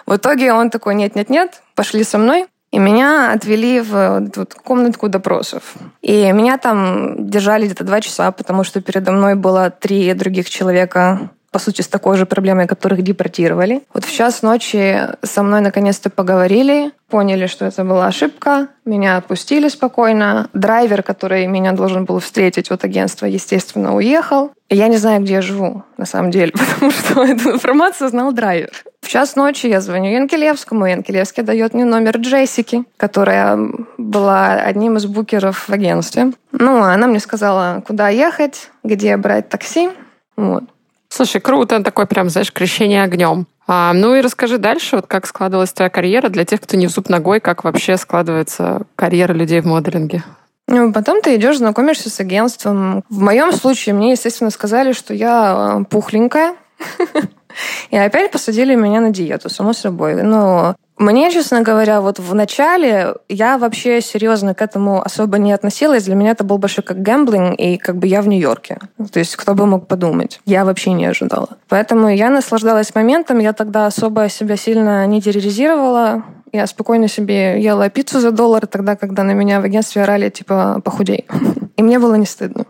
В 0.06 0.16
итоге 0.16 0.54
он 0.54 0.70
такой, 0.70 0.94
нет-нет-нет, 0.94 1.62
пошли 1.74 2.04
со 2.04 2.16
мной. 2.16 2.46
И 2.72 2.78
меня 2.78 3.32
отвели 3.32 3.80
в 3.80 4.30
вот, 4.34 4.54
комнатку 4.54 5.08
допросов. 5.08 5.74
И 6.00 6.32
меня 6.32 6.56
там 6.56 7.28
держали 7.28 7.66
где-то 7.66 7.84
два 7.84 8.00
часа, 8.00 8.32
потому 8.32 8.64
что 8.64 8.80
передо 8.80 9.12
мной 9.12 9.34
было 9.34 9.70
три 9.70 10.12
других 10.14 10.48
человека, 10.48 11.30
по 11.50 11.58
сути, 11.58 11.82
с 11.82 11.88
такой 11.88 12.16
же 12.16 12.24
проблемой, 12.24 12.66
которых 12.66 13.02
депортировали. 13.02 13.82
Вот 13.92 14.06
в 14.06 14.12
час 14.12 14.40
ночи 14.40 15.00
со 15.22 15.42
мной 15.42 15.60
наконец-то 15.60 16.08
поговорили, 16.08 16.92
поняли, 17.10 17.46
что 17.46 17.66
это 17.66 17.84
была 17.84 18.06
ошибка, 18.06 18.68
меня 18.86 19.18
отпустили 19.18 19.68
спокойно. 19.68 20.48
Драйвер, 20.54 21.02
который 21.02 21.46
меня 21.46 21.72
должен 21.72 22.06
был 22.06 22.20
встретить 22.20 22.70
от 22.70 22.84
агентства, 22.84 23.26
естественно, 23.26 23.94
уехал. 23.94 24.50
И 24.70 24.76
я 24.76 24.88
не 24.88 24.96
знаю, 24.96 25.20
где 25.20 25.34
я 25.34 25.42
живу, 25.42 25.84
на 25.98 26.06
самом 26.06 26.30
деле, 26.30 26.52
потому 26.74 26.90
что 26.90 27.22
эту 27.22 27.50
информацию 27.50 28.08
знал 28.08 28.32
драйвер. 28.32 28.72
В 29.02 29.08
час 29.08 29.36
ночи 29.36 29.66
я 29.66 29.80
звоню 29.80 30.10
Янкелевскому, 30.10 30.86
Янкелевский 30.86 31.42
дает 31.42 31.74
мне 31.74 31.84
номер 31.84 32.18
Джессики, 32.18 32.84
которая 32.96 33.58
была 33.98 34.52
одним 34.54 34.96
из 34.96 35.06
букеров 35.06 35.68
в 35.68 35.72
агентстве. 35.72 36.32
Ну, 36.52 36.82
она 36.82 37.08
мне 37.08 37.18
сказала, 37.18 37.82
куда 37.86 38.08
ехать, 38.08 38.70
где 38.84 39.16
брать 39.16 39.48
такси. 39.48 39.90
Вот. 40.36 40.64
Слушай, 41.08 41.40
круто, 41.40 41.82
такое 41.82 42.06
прям, 42.06 42.30
знаешь, 42.30 42.52
крещение 42.52 43.02
огнем. 43.02 43.46
А, 43.66 43.92
ну 43.92 44.14
и 44.14 44.22
расскажи 44.22 44.56
дальше, 44.58 44.96
вот 44.96 45.06
как 45.08 45.26
складывалась 45.26 45.72
твоя 45.72 45.90
карьера 45.90 46.28
для 46.28 46.44
тех, 46.44 46.60
кто 46.60 46.76
не 46.76 46.86
в 46.86 46.90
зуб 46.90 47.08
ногой, 47.08 47.40
как 47.40 47.64
вообще 47.64 47.96
складывается 47.96 48.82
карьера 48.96 49.32
людей 49.32 49.60
в 49.60 49.66
моделинге. 49.66 50.22
Ну, 50.68 50.92
потом 50.92 51.20
ты 51.20 51.34
идешь, 51.36 51.58
знакомишься 51.58 52.08
с 52.08 52.20
агентством. 52.20 53.04
В 53.10 53.20
моем 53.20 53.52
случае 53.52 53.94
мне, 53.94 54.12
естественно, 54.12 54.50
сказали, 54.50 54.92
что 54.92 55.12
я 55.12 55.84
пухленькая. 55.90 56.54
И 57.90 57.96
опять 57.96 58.30
посадили 58.30 58.74
меня 58.74 59.00
на 59.00 59.10
диету, 59.10 59.48
само 59.48 59.72
собой. 59.72 60.22
Но 60.22 60.74
мне, 60.98 61.32
честно 61.32 61.62
говоря, 61.62 62.00
вот 62.00 62.18
в 62.20 62.34
начале 62.34 63.14
я 63.28 63.58
вообще 63.58 64.00
серьезно 64.00 64.54
к 64.54 64.62
этому 64.62 65.02
особо 65.02 65.38
не 65.38 65.52
относилась. 65.52 66.04
Для 66.04 66.14
меня 66.14 66.30
это 66.30 66.44
был 66.44 66.58
больше 66.58 66.82
как 66.82 67.02
гэмблинг, 67.02 67.58
и 67.58 67.76
как 67.76 67.96
бы 67.96 68.06
я 68.06 68.22
в 68.22 68.28
Нью-Йорке. 68.28 68.78
То 69.12 69.18
есть 69.18 69.34
кто 69.36 69.54
бы 69.54 69.66
мог 69.66 69.88
подумать. 69.88 70.40
Я 70.44 70.64
вообще 70.64 70.92
не 70.92 71.06
ожидала. 71.06 71.48
Поэтому 71.68 72.08
я 72.08 72.30
наслаждалась 72.30 72.94
моментом. 72.94 73.40
Я 73.40 73.52
тогда 73.52 73.86
особо 73.86 74.28
себя 74.28 74.56
сильно 74.56 75.06
не 75.06 75.20
терроризировала. 75.20 76.22
Я 76.52 76.66
спокойно 76.66 77.08
себе 77.08 77.60
ела 77.62 77.88
пиццу 77.88 78.20
за 78.20 78.30
доллар, 78.30 78.66
тогда, 78.66 78.94
когда 78.94 79.22
на 79.22 79.32
меня 79.32 79.60
в 79.60 79.64
агентстве 79.64 80.02
орали, 80.02 80.28
типа, 80.28 80.82
похудей. 80.84 81.26
И 81.76 81.82
мне 81.82 81.98
было 81.98 82.14
не 82.14 82.26
стыдно. 82.26 82.66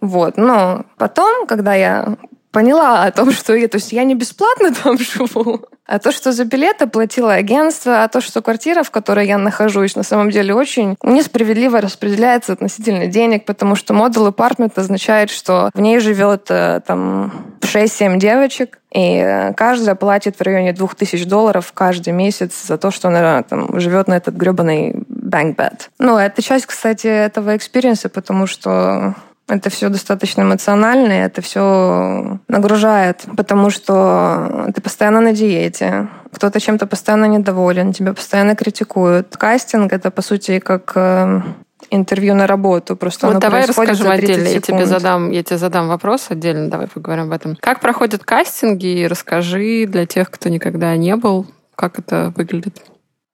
Вот. 0.00 0.38
Но 0.38 0.86
потом, 0.96 1.46
когда 1.46 1.74
я 1.74 2.16
поняла 2.56 3.02
о 3.02 3.12
том, 3.12 3.32
что 3.32 3.54
я, 3.54 3.68
то 3.68 3.76
есть 3.76 3.92
я 3.92 4.02
не 4.04 4.14
бесплатно 4.14 4.72
там 4.82 4.96
живу, 4.96 5.66
а 5.84 5.98
то, 5.98 6.10
что 6.10 6.32
за 6.32 6.46
билеты 6.46 6.86
платило 6.86 7.34
агентство, 7.34 8.02
а 8.02 8.08
то, 8.08 8.22
что 8.22 8.40
квартира, 8.40 8.82
в 8.82 8.90
которой 8.90 9.26
я 9.26 9.36
нахожусь, 9.36 9.94
на 9.94 10.02
самом 10.02 10.30
деле 10.30 10.54
очень 10.54 10.96
несправедливо 11.02 11.82
распределяется 11.82 12.54
относительно 12.54 13.08
денег, 13.08 13.44
потому 13.44 13.76
что 13.76 13.92
model 13.92 14.26
apartment 14.26 14.72
означает, 14.76 15.28
что 15.28 15.70
в 15.74 15.80
ней 15.80 15.98
живет 15.98 16.46
э, 16.48 16.80
там 16.86 17.56
6-7 17.60 18.16
девочек, 18.16 18.78
и 18.90 19.52
каждая 19.54 19.94
платит 19.94 20.36
в 20.36 20.42
районе 20.42 20.72
2000 20.72 21.26
долларов 21.26 21.70
каждый 21.74 22.14
месяц 22.14 22.54
за 22.66 22.78
то, 22.78 22.90
что 22.90 23.08
она 23.08 23.42
там, 23.42 23.78
живет 23.78 24.08
на 24.08 24.14
этот 24.14 24.34
гребаный 24.34 24.92
bunk 25.10 25.56
bed. 25.56 25.80
Ну, 25.98 26.16
это 26.16 26.40
часть, 26.40 26.64
кстати, 26.64 27.06
этого 27.06 27.54
experience 27.54 27.99
а, 27.99 28.08
потому 28.08 28.46
что 28.46 29.14
Это 29.48 29.70
все 29.70 29.88
достаточно 29.88 30.42
эмоционально, 30.42 31.12
и 31.12 31.22
это 31.22 31.40
все 31.40 32.40
нагружает, 32.48 33.24
потому 33.36 33.70
что 33.70 34.72
ты 34.74 34.80
постоянно 34.80 35.20
на 35.20 35.32
диете, 35.32 36.08
кто-то 36.32 36.60
чем-то 36.60 36.86
постоянно 36.86 37.26
недоволен, 37.26 37.92
тебя 37.92 38.12
постоянно 38.12 38.56
критикуют. 38.56 39.36
Кастинг— 39.36 39.92
это, 39.94 40.10
по 40.10 40.20
сути, 40.20 40.58
как 40.58 40.92
э, 40.96 41.42
интервью 41.90 42.34
на 42.34 42.46
работу. 42.46 42.96
Просто 42.96 43.28
вот 43.28 43.38
давай 43.38 43.66
расскажем 43.66 44.10
отдельно. 44.10 44.48
Я 44.48 44.60
тебе 44.60 44.86
задам, 44.86 45.30
я 45.30 45.42
тебе 45.42 45.58
задам 45.58 45.88
вопрос 45.88 46.26
отдельно. 46.28 46.68
Давай 46.68 46.88
поговорим 46.88 47.26
об 47.26 47.32
этом. 47.32 47.56
Как 47.56 47.80
проходят 47.80 48.24
кастинги? 48.24 49.04
Расскажи 49.04 49.86
для 49.86 50.06
тех, 50.06 50.30
кто 50.30 50.48
никогда 50.48 50.96
не 50.96 51.16
был, 51.16 51.46
как 51.74 51.98
это 51.98 52.32
выглядит. 52.36 52.82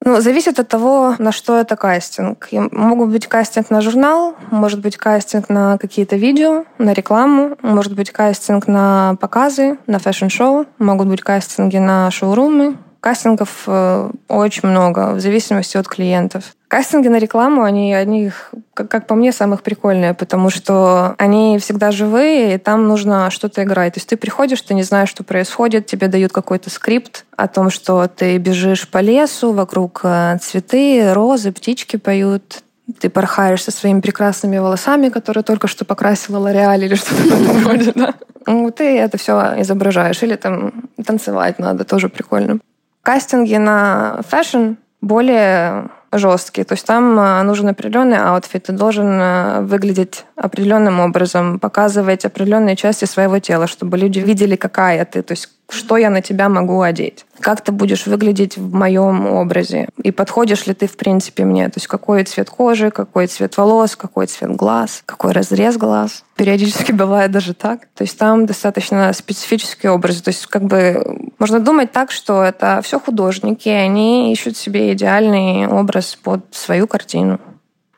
Ну, 0.05 0.21
зависит 0.21 0.59
от 0.59 0.69
того, 0.69 1.15
на 1.19 1.31
что 1.31 1.57
это 1.59 1.77
кастинг. 1.77 2.49
Могут 2.51 3.11
быть 3.11 3.29
кастинг 3.29 3.71
на 3.71 3.81
журнал, 3.81 4.35
может 4.51 4.81
быть 4.81 4.97
кастинг 4.97 5.49
на 5.49 5.79
какие-то 5.79 6.17
видео, 6.17 6.65
на 6.79 6.93
рекламу, 6.93 7.57
может 7.63 7.95
быть 7.95 8.11
кастинг 8.11 8.67
на 8.67 9.17
показы, 9.21 9.79
на 9.87 10.01
fashion 10.01 10.39
show, 10.39 10.67
могут 10.79 11.07
быть 11.07 11.21
кастинги 11.21 11.77
на 11.77 12.11
шоурумы, 12.11 12.77
Кастингов 13.03 13.65
э, 13.67 14.11
очень 14.29 14.69
много, 14.69 15.15
в 15.15 15.21
зависимости 15.21 15.77
от 15.77 15.89
клиентов. 15.89 16.55
Кастинги 16.69 17.09
на 17.09 17.19
рекламу, 17.19 17.65
они 17.65 17.93
одни, 17.93 18.31
как, 18.75 18.89
как 18.89 19.09
по 19.09 19.17
мне, 19.17 19.33
самых 19.33 19.65
прикольные, 19.65 20.15
потому 20.15 20.51
что 20.51 21.17
они 21.19 21.59
всегда 21.59 21.91
живые, 21.91 22.55
и 22.55 22.59
там 22.59 22.87
нужно 22.87 23.29
что-то 23.31 23.65
играть. 23.65 23.95
То 23.95 23.99
есть 23.99 24.09
ты 24.09 24.17
приходишь, 24.17 24.63
ты 24.63 24.75
не 24.75 24.85
знаешь, 24.85 25.09
что 25.09 25.25
происходит, 25.25 25.87
тебе 25.87 26.07
дают 26.07 26.33
какой-то 26.33 26.71
скрипт 26.71 27.25
о 27.37 27.49
том, 27.49 27.71
что 27.71 28.07
ты 28.07 28.39
бежишь 28.39 28.89
по 28.89 28.99
лесу, 28.99 29.53
вокруг 29.53 30.03
э, 30.05 30.39
цветы, 30.41 31.13
розы, 31.13 31.51
птички 31.51 31.97
поют, 31.97 32.63
ты 33.01 33.11
порхаешь 33.11 33.65
со 33.65 33.73
своими 33.73 34.01
прекрасными 34.01 34.59
волосами, 34.59 35.09
которые 35.09 35.43
только 35.43 35.67
что 35.67 35.85
покрасила 35.85 36.39
Лореаль 36.39 36.85
или 36.85 36.95
что-то 36.95 37.23
в 37.23 37.33
этом 37.33 37.67
роде, 37.67 37.93
да? 37.97 38.15
Ну, 38.47 38.71
ты 38.71 38.97
это 38.97 39.19
все 39.19 39.55
изображаешь. 39.59 40.23
Или 40.23 40.37
там 40.37 40.89
танцевать 41.05 41.59
надо, 41.59 41.85
тоже 41.85 42.09
прикольно. 42.09 42.61
Кастинги 43.03 43.57
на 43.57 44.23
fashion 44.29 44.75
более 45.01 45.91
жесткие. 46.13 46.65
То 46.65 46.75
есть 46.75 46.87
там 46.87 47.19
э, 47.19 47.43
нужен 47.43 47.69
определенный 47.69 48.19
outfit, 48.19 48.65
ты 48.65 48.73
должен 48.73 49.09
э, 49.21 49.61
выглядеть 49.63 50.25
определенным 50.37 51.01
образом, 51.01 51.59
показывать 51.59 52.25
определенные 52.25 52.77
части 52.77 53.05
своего 53.05 53.39
тела, 53.39 53.67
чтобы 53.67 53.99
люди 53.99 54.19
видели, 54.19 54.57
какая 54.57 55.05
ты. 55.05 55.23
То 55.23 55.33
есть 55.33 55.49
что 55.73 55.97
я 55.97 56.11
на 56.11 56.21
тебя 56.21 56.49
могу 56.49 56.83
одеть, 56.83 57.25
как 57.41 57.63
ты 57.63 57.73
будешь 57.73 58.07
выглядеть 58.07 58.57
в 58.57 58.75
моем 58.75 59.27
образе, 59.27 59.89
и 60.03 60.11
подходишь 60.11 60.67
ли 60.67 60.75
ты, 60.75 60.87
в 60.87 60.97
принципе, 60.97 61.45
мне, 61.45 61.67
то 61.67 61.79
есть 61.79 61.87
какой 61.87 62.25
цвет 62.25 62.51
кожи, 62.51 62.91
какой 62.91 63.27
цвет 63.27 63.57
волос, 63.57 63.97
какой 63.97 64.27
цвет 64.27 64.55
глаз, 64.55 65.03
какой 65.07 65.33
разрез 65.33 65.77
глаз. 65.77 66.25
Периодически 66.37 66.93
бывает 66.93 67.31
даже 67.31 67.55
так. 67.55 67.81
То 67.95 68.03
есть 68.03 68.19
там 68.19 68.47
достаточно 68.47 69.13
специфические 69.13 69.93
образы. 69.93 70.23
То 70.23 70.29
есть 70.29 70.47
как 70.47 70.65
бы 70.65 71.31
можно 71.39 71.61
думать 71.61 71.93
так, 71.93 72.11
что 72.11 72.43
это 72.43 72.81
все 72.83 72.99
художники, 72.99 73.69
они 73.69 74.33
ищут 74.33 74.57
себе 74.57 74.93
идеальный 74.93 75.67
образ 75.67 76.02
под 76.23 76.41
свою 76.53 76.87
картину. 76.87 77.41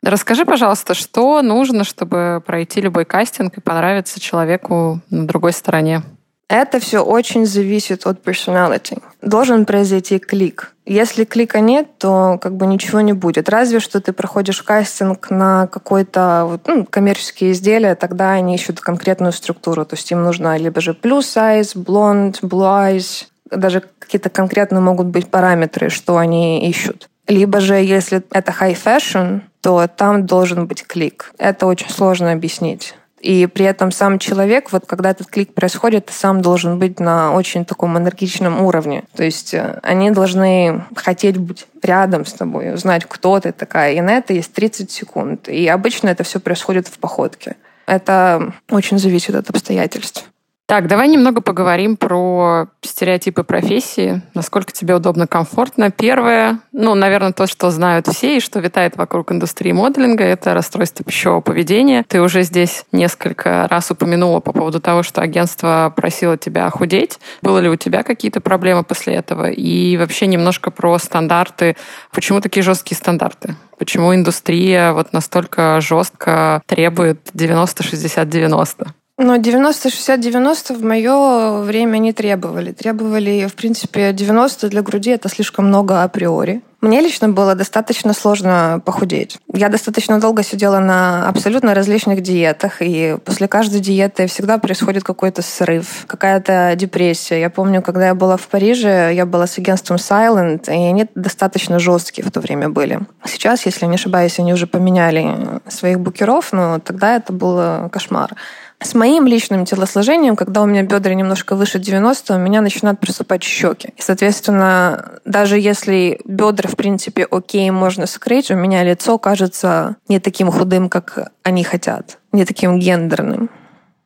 Расскажи, 0.03 0.45
пожалуйста, 0.45 0.93
что 0.93 1.41
нужно, 1.41 1.83
чтобы 1.83 2.41
пройти 2.45 2.79
любой 2.79 3.05
кастинг 3.05 3.57
и 3.57 3.61
понравиться 3.61 4.19
человеку 4.19 5.01
на 5.09 5.25
другой 5.25 5.51
стороне? 5.51 6.03
Это 6.47 6.79
все 6.79 6.99
очень 6.99 7.47
зависит 7.47 8.05
от 8.05 8.23
personality. 8.23 9.01
Должен 9.23 9.65
произойти 9.65 10.19
клик. 10.19 10.75
Если 10.85 11.23
клика 11.23 11.59
нет, 11.59 11.97
то 11.97 12.37
как 12.39 12.55
бы 12.55 12.67
ничего 12.67 13.01
не 13.01 13.13
будет. 13.13 13.49
Разве 13.49 13.79
что 13.79 13.99
ты 13.99 14.13
проходишь 14.13 14.61
кастинг 14.61 15.31
на 15.31 15.65
какой-то 15.65 16.45
вот, 16.47 16.67
ну, 16.67 16.85
коммерческие 16.85 17.53
изделия, 17.53 17.95
тогда 17.95 18.33
они 18.33 18.53
ищут 18.53 18.79
конкретную 18.79 19.33
структуру. 19.33 19.85
То 19.85 19.95
есть 19.95 20.11
им 20.11 20.23
нужно 20.23 20.55
либо 20.57 20.81
же 20.81 20.91
plus 20.91 21.21
size, 21.21 21.75
blonde, 21.75 22.39
blue 22.41 22.95
eyes, 22.95 23.25
даже 23.49 23.81
какие-то 23.97 24.29
конкретные 24.29 24.81
могут 24.81 25.07
быть 25.07 25.27
параметры, 25.27 25.89
что 25.89 26.17
они 26.17 26.69
ищут. 26.69 27.09
Либо 27.27 27.59
же, 27.59 27.75
если 27.75 28.23
это 28.31 28.51
high 28.51 28.77
fashion, 28.77 29.41
то 29.61 29.87
там 29.87 30.25
должен 30.25 30.67
быть 30.67 30.85
клик. 30.85 31.33
Это 31.37 31.65
очень 31.65 31.89
сложно 31.89 32.31
объяснить. 32.31 32.95
И 33.25 33.47
при 33.47 33.65
этом 33.65 33.91
сам 33.91 34.19
человек, 34.19 34.71
вот 34.71 34.85
когда 34.85 35.09
этот 35.09 35.25
клик 35.27 35.55
происходит, 35.55 36.11
сам 36.11 36.41
должен 36.41 36.77
быть 36.77 36.99
на 36.99 37.33
очень 37.33 37.65
таком 37.65 37.97
энергичном 37.97 38.61
уровне. 38.61 39.05
То 39.15 39.23
есть 39.23 39.55
э, 39.55 39.79
они 39.81 40.11
должны 40.11 40.85
хотеть 40.95 41.37
быть 41.37 41.65
рядом 41.81 42.25
с 42.25 42.33
тобой, 42.33 42.71
узнать, 42.71 43.05
кто 43.05 43.39
ты 43.39 43.51
такая. 43.51 43.93
И 43.93 44.01
на 44.01 44.11
это 44.11 44.33
есть 44.33 44.53
30 44.53 44.91
секунд. 44.91 45.49
И 45.49 45.67
обычно 45.67 46.09
это 46.09 46.23
все 46.23 46.39
происходит 46.39 46.87
в 46.87 46.99
походке. 46.99 47.55
Это 47.87 48.53
очень 48.69 48.99
зависит 48.99 49.33
от 49.33 49.49
обстоятельств. 49.49 50.29
Так, 50.67 50.87
давай 50.87 51.07
немного 51.09 51.41
поговорим 51.41 51.95
про 51.95 52.65
стереотипы 52.81 53.43
профессии, 53.43 54.23
насколько 54.33 54.71
тебе 54.71 54.95
удобно, 54.95 55.27
комфортно. 55.27 55.91
Первое, 55.91 56.59
ну, 56.71 56.95
наверное, 56.95 57.33
то, 57.33 57.45
что 57.45 57.69
знают 57.69 58.07
все 58.07 58.37
и 58.37 58.39
что 58.39 58.59
витает 58.59 58.97
вокруг 58.97 59.31
индустрии 59.31 59.73
моделинга, 59.73 60.23
это 60.23 60.55
расстройство 60.55 61.05
пищевого 61.05 61.41
поведения. 61.41 62.03
Ты 62.07 62.19
уже 62.19 62.41
здесь 62.41 62.83
несколько 62.91 63.67
раз 63.69 63.91
упомянула 63.91 64.39
по 64.39 64.53
поводу 64.53 64.79
того, 64.79 65.03
что 65.03 65.21
агентство 65.21 65.93
просило 65.95 66.35
тебя 66.35 66.67
худеть. 66.71 67.19
Было 67.43 67.59
ли 67.59 67.69
у 67.69 67.75
тебя 67.75 68.01
какие-то 68.01 68.41
проблемы 68.41 68.83
после 68.83 69.13
этого? 69.13 69.51
И 69.51 69.97
вообще 69.97 70.25
немножко 70.25 70.71
про 70.71 70.97
стандарты. 70.97 71.75
Почему 72.11 72.41
такие 72.41 72.63
жесткие 72.63 72.97
стандарты? 72.97 73.55
Почему 73.77 74.15
индустрия 74.15 74.93
вот 74.93 75.13
настолько 75.13 75.79
жестко 75.79 76.63
требует 76.65 77.19
90-60-90? 77.35 78.87
Но 79.17 79.37
90-60-90 79.37 80.75
в 80.75 80.83
мое 80.83 81.61
время 81.61 81.99
не 81.99 82.11
требовали. 82.11 82.73
Требовали, 82.73 83.47
в 83.47 83.55
принципе, 83.55 84.11
90 84.11 84.67
для 84.67 84.81
груди 84.81 85.11
это 85.11 85.29
слишком 85.29 85.67
много 85.67 86.03
априори. 86.03 86.61
Мне 86.81 87.01
лично 87.01 87.29
было 87.29 87.55
достаточно 87.55 88.13
сложно 88.13 88.81
похудеть. 88.85 89.39
Я 89.51 89.69
достаточно 89.69 90.19
долго 90.19 90.43
сидела 90.43 90.79
на 90.79 91.27
абсолютно 91.29 91.73
различных 91.73 92.21
диетах, 92.21 92.81
и 92.81 93.17
после 93.23 93.47
каждой 93.47 93.79
диеты 93.79 94.27
всегда 94.27 94.57
происходит 94.59 95.03
какой-то 95.03 95.41
срыв, 95.41 96.03
какая-то 96.05 96.73
депрессия. 96.75 97.39
Я 97.39 97.49
помню, 97.49 97.81
когда 97.81 98.07
я 98.07 98.15
была 98.15 98.37
в 98.37 98.47
Париже, 98.47 99.11
я 99.13 99.25
была 99.25 99.47
с 99.47 99.57
агентством 99.57 99.97
Silent, 99.97 100.67
и 100.67 100.77
они 100.77 101.07
достаточно 101.15 101.79
жесткие 101.79 102.27
в 102.27 102.31
то 102.31 102.41
время 102.41 102.69
были. 102.69 102.99
Сейчас, 103.25 103.65
если 103.65 103.85
не 103.85 103.95
ошибаюсь, 103.95 104.37
они 104.37 104.53
уже 104.53 104.67
поменяли 104.67 105.61
своих 105.67 105.99
букеров, 105.99 106.51
но 106.51 106.79
тогда 106.79 107.15
это 107.15 107.33
был 107.33 107.89
кошмар. 107.89 108.35
С 108.81 108.93
моим 108.93 109.25
личным 109.25 109.65
телосложением, 109.65 110.35
когда 110.35 110.61
у 110.61 110.65
меня 110.65 110.83
бедра 110.83 111.13
немножко 111.13 111.55
выше 111.55 111.79
90, 111.79 112.35
у 112.35 112.37
меня 112.37 112.61
начинают 112.61 112.99
присыпать 112.99 113.43
щеки. 113.43 113.89
И, 113.95 114.01
соответственно, 114.01 115.19
даже 115.25 115.57
если 115.57 116.19
бедра, 116.25 116.69
в 116.69 116.75
принципе, 116.75 117.25
окей, 117.29 117.69
можно 117.71 118.05
скрыть, 118.05 118.51
у 118.51 118.55
меня 118.55 118.83
лицо 118.83 119.17
кажется 119.17 119.95
не 120.07 120.19
таким 120.19 120.51
худым, 120.51 120.89
как 120.89 121.31
они 121.43 121.63
хотят, 121.63 122.19
не 122.31 122.45
таким 122.45 122.79
гендерным. 122.79 123.49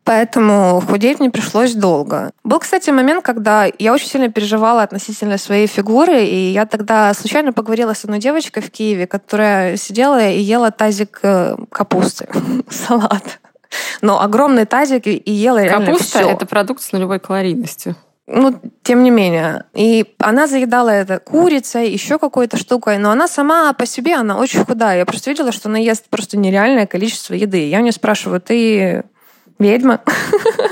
Поэтому 0.10 0.82
худеть 0.82 1.20
мне 1.20 1.30
пришлось 1.30 1.76
долго. 1.76 2.32
Был, 2.44 2.58
кстати, 2.58 2.90
момент, 2.90 3.24
когда 3.24 3.68
я 3.78 3.94
очень 3.94 4.08
сильно 4.08 4.30
переживала 4.30 4.82
относительно 4.82 5.38
своей 5.38 5.68
фигуры, 5.68 6.24
и 6.24 6.52
я 6.52 6.66
тогда 6.66 7.14
случайно 7.14 7.54
поговорила 7.54 7.94
с 7.94 8.06
одной 8.06 8.18
девочкой 8.18 8.64
в 8.64 8.72
Киеве, 8.72 9.06
которая 9.06 9.78
сидела 9.78 10.28
и 10.28 10.40
ела 10.40 10.72
тазик 10.72 11.20
э, 11.22 11.56
капусты, 11.72 12.28
салат. 12.72 13.40
Но 14.02 14.22
огромный 14.22 14.66
тазик 14.66 15.08
и 15.08 15.32
ела 15.32 15.64
реально 15.64 15.88
Капуста 15.88 16.20
это 16.20 16.46
продукт 16.46 16.82
с 16.82 16.92
нулевой 16.92 17.20
калорийностью. 17.20 17.96
Ну, 18.32 18.54
тем 18.84 19.04
не 19.04 19.10
менее. 19.10 19.66
И 19.74 20.06
она 20.20 20.46
заедала 20.46 20.90
это 20.90 21.18
курицей, 21.18 21.90
еще 21.92 22.20
какой-то 22.20 22.58
штукой, 22.58 23.00
но 23.00 23.10
она 23.10 23.28
сама 23.28 23.74
по 23.74 23.88
себе, 23.88 24.16
она 24.16 24.38
очень 24.38 24.64
худая. 24.64 25.00
Я 25.00 25.06
просто 25.06 25.32
видела, 25.32 25.52
что 25.52 25.68
она 25.68 25.80
ест 25.80 26.06
просто 26.10 26.38
нереальное 26.38 26.86
количество 26.86 27.34
еды. 27.34 27.68
Я 27.68 27.80
у 27.80 27.82
нее 27.82 27.92
спрашиваю, 27.92 28.40
ты 28.40 29.04
ведьма? 29.58 30.02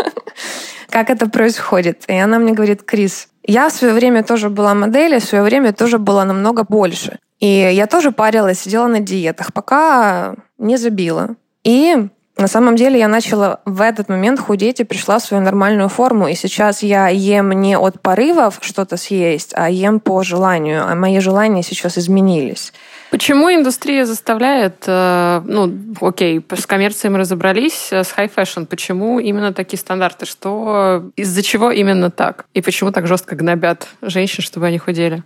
Как 0.91 1.09
это 1.09 1.27
происходит? 1.27 2.03
И 2.07 2.13
она 2.13 2.37
мне 2.37 2.53
говорит, 2.53 2.83
Крис, 2.83 3.27
я 3.43 3.69
в 3.69 3.73
свое 3.73 3.93
время 3.93 4.23
тоже 4.23 4.49
была 4.49 4.75
моделью, 4.75 5.19
в 5.19 5.23
свое 5.25 5.43
время 5.43 5.73
тоже 5.73 5.97
была 5.97 6.25
намного 6.25 6.63
больше. 6.63 7.17
И 7.39 7.47
я 7.47 7.87
тоже 7.87 8.11
парилась, 8.11 8.59
сидела 8.59 8.87
на 8.87 8.99
диетах, 8.99 9.51
пока 9.51 10.35
не 10.59 10.77
забила. 10.77 11.35
И 11.63 12.07
на 12.37 12.47
самом 12.47 12.75
деле 12.75 12.99
я 12.99 13.07
начала 13.07 13.59
в 13.65 13.81
этот 13.81 14.09
момент 14.09 14.39
худеть 14.39 14.79
и 14.79 14.83
пришла 14.83 15.19
в 15.19 15.23
свою 15.23 15.43
нормальную 15.43 15.89
форму. 15.89 16.27
И 16.27 16.35
сейчас 16.35 16.83
я 16.83 17.07
ем 17.07 17.51
не 17.51 17.77
от 17.77 18.01
порывов 18.01 18.59
что-то 18.61 18.97
съесть, 18.97 19.53
а 19.55 19.69
ем 19.69 19.99
по 19.99 20.23
желанию. 20.23 20.85
А 20.87 20.95
мои 20.95 21.19
желания 21.19 21.63
сейчас 21.63 21.97
изменились. 21.97 22.73
Почему 23.09 23.49
индустрия 23.49 24.05
заставляет, 24.05 24.83
э, 24.85 25.41
ну, 25.45 25.73
окей, 26.01 26.45
с 26.53 26.65
коммерцией 26.65 27.11
мы 27.11 27.19
разобрались, 27.19 27.87
э, 27.91 28.03
с 28.03 28.13
high 28.13 28.29
fashion, 28.33 28.65
почему 28.65 29.19
именно 29.19 29.53
такие 29.53 29.79
стандарты? 29.79 30.25
Что, 30.25 31.09
из-за 31.15 31.41
чего 31.41 31.71
именно 31.71 32.11
так? 32.11 32.45
И 32.53 32.61
почему 32.61 32.91
так 32.91 33.07
жестко 33.07 33.35
гнобят 33.35 33.87
женщин, 34.01 34.43
чтобы 34.43 34.67
они 34.67 34.77
худели? 34.77 35.23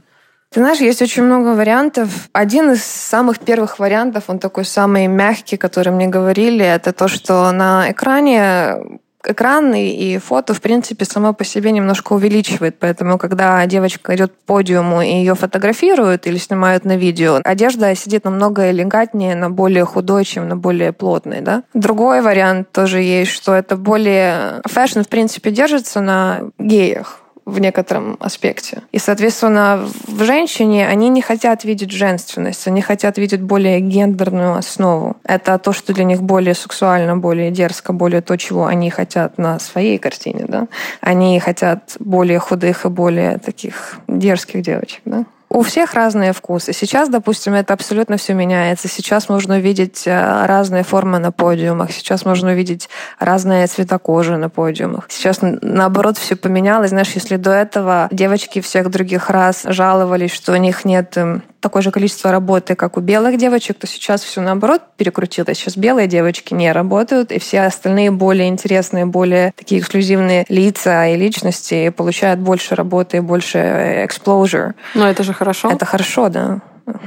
Ты 0.54 0.60
знаешь, 0.60 0.80
есть 0.80 1.02
очень 1.02 1.24
много 1.24 1.56
вариантов. 1.56 2.30
Один 2.34 2.72
из 2.72 2.84
самых 2.84 3.40
первых 3.40 3.80
вариантов, 3.80 4.26
он 4.28 4.38
такой 4.38 4.66
самый 4.66 5.08
мягкий, 5.08 5.56
который 5.56 5.94
мне 5.94 6.08
говорили, 6.08 6.66
это 6.66 6.92
то, 6.92 7.08
что 7.08 7.50
на 7.54 7.90
экране 7.90 9.00
экран 9.26 9.74
и, 9.74 10.18
фото, 10.18 10.54
в 10.54 10.60
принципе, 10.60 11.06
само 11.06 11.34
по 11.34 11.46
себе 11.46 11.72
немножко 11.72 12.14
увеличивает. 12.14 12.78
Поэтому, 12.80 13.18
когда 13.18 13.66
девочка 13.66 14.14
идет 14.16 14.34
к 14.34 14.46
подиуму 14.46 15.02
и 15.02 15.08
ее 15.08 15.36
фотографируют 15.36 16.28
или 16.28 16.38
снимают 16.38 16.84
на 16.84 16.98
видео, 16.98 17.40
одежда 17.44 17.96
сидит 17.96 18.26
намного 18.26 18.72
элегантнее, 18.72 19.36
на 19.36 19.50
более 19.50 19.86
худой, 19.86 20.26
чем 20.26 20.50
на 20.50 20.58
более 20.58 20.92
плотной. 20.92 21.40
Да? 21.42 21.64
Другой 21.74 22.22
вариант 22.22 22.72
тоже 22.72 23.00
есть, 23.02 23.32
что 23.32 23.54
это 23.54 23.78
более... 23.78 24.62
Fashion, 24.66 25.02
в 25.02 25.08
принципе, 25.08 25.52
держится 25.52 26.02
на 26.02 26.42
геях 26.58 27.21
в 27.46 27.60
некотором 27.60 28.18
аспекте. 28.20 28.84
И, 28.92 29.00
соответственно, 29.00 29.88
в 30.08 30.24
женщине 30.24 30.88
они 30.88 31.10
не 31.10 31.22
хотят 31.22 31.64
видеть 31.64 31.92
женственность, 31.92 32.68
они 32.68 32.82
хотят 32.82 33.18
видеть 33.18 33.42
более 33.42 33.80
гендерную 33.80 34.56
основу. 34.56 35.18
Это 35.24 35.58
то, 35.58 35.74
что 35.74 35.94
для 35.94 36.04
них 36.04 36.22
более 36.22 36.54
сексуально, 36.54 37.18
более 37.18 37.52
дерзко, 37.52 37.94
более 37.94 38.22
то, 38.22 38.38
чего 38.38 38.66
они 38.66 38.90
хотят 38.90 39.38
на 39.38 39.60
своей 39.60 39.98
картине. 39.98 40.46
Да? 40.48 40.68
Они 41.02 41.40
хотят 41.40 41.96
более 42.00 42.40
худых 42.40 42.86
и 42.86 42.90
более 42.90 43.38
таких 43.40 43.98
дерзких 44.08 44.62
девочек. 44.62 45.02
Да? 45.06 45.26
У 45.54 45.64
всех 45.64 45.96
разные 45.96 46.32
вкусы. 46.32 46.72
Сейчас, 46.72 47.10
допустим, 47.10 47.54
это 47.56 47.74
абсолютно 47.74 48.16
все 48.16 48.34
меняется. 48.34 48.88
Сейчас 48.88 49.28
можно 49.28 49.56
увидеть 49.56 50.04
э, 50.06 50.46
разные 50.46 50.84
формы 50.84 51.20
на 51.20 51.34
подиумах. 51.34 51.92
Сейчас 51.92 52.24
можно 52.24 52.52
увидеть 52.52 52.88
разные 53.20 53.68
цвета 53.68 54.00
кожи 54.00 54.38
на 54.38 54.50
подиумах. 54.50 55.08
Сейчас, 55.10 55.40
наоборот, 55.42 56.18
все 56.18 56.38
поменялось. 56.38 56.92
Знаешь, 56.92 57.12
если 57.16 57.36
до 57.36 57.52
этого 57.52 58.08
девочки 58.12 58.62
всех 58.62 58.90
других 58.90 59.30
раз 59.30 59.64
жаловались, 59.66 60.32
что 60.32 60.54
у 60.54 60.56
них 60.56 60.86
нет 60.86 61.18
эм, 61.18 61.44
такое 61.62 61.82
же 61.82 61.92
количество 61.92 62.32
работы, 62.32 62.76
как 62.76 62.98
у 62.98 63.02
белых 63.02 63.38
девочек, 63.38 63.78
то 63.78 63.88
сейчас 63.88 64.24
все 64.24 64.42
наоборот 64.42 64.82
перекрутилось. 64.98 65.58
Сейчас 65.58 65.78
белые 65.78 66.08
девочки 66.08 66.54
не 66.54 66.72
работают, 66.72 67.32
и 67.32 67.40
все 67.40 67.62
остальные 67.62 68.12
более 68.12 68.50
интересные, 68.50 69.06
более 69.06 69.54
такие 69.56 69.80
эксклюзивные 69.80 70.46
лица 70.50 71.08
и 71.08 71.16
личности 71.16 71.90
получают 71.90 72.40
больше 72.40 72.76
работы 72.76 73.18
и 73.18 73.20
больше 73.20 73.60
э, 73.60 74.06
exposure. 74.06 74.74
Но 74.96 75.08
это 75.08 75.24
же 75.24 75.34
хорошо. 75.34 75.72
Это 75.72 75.86
хорошо, 75.86 76.30
да. 76.30 76.62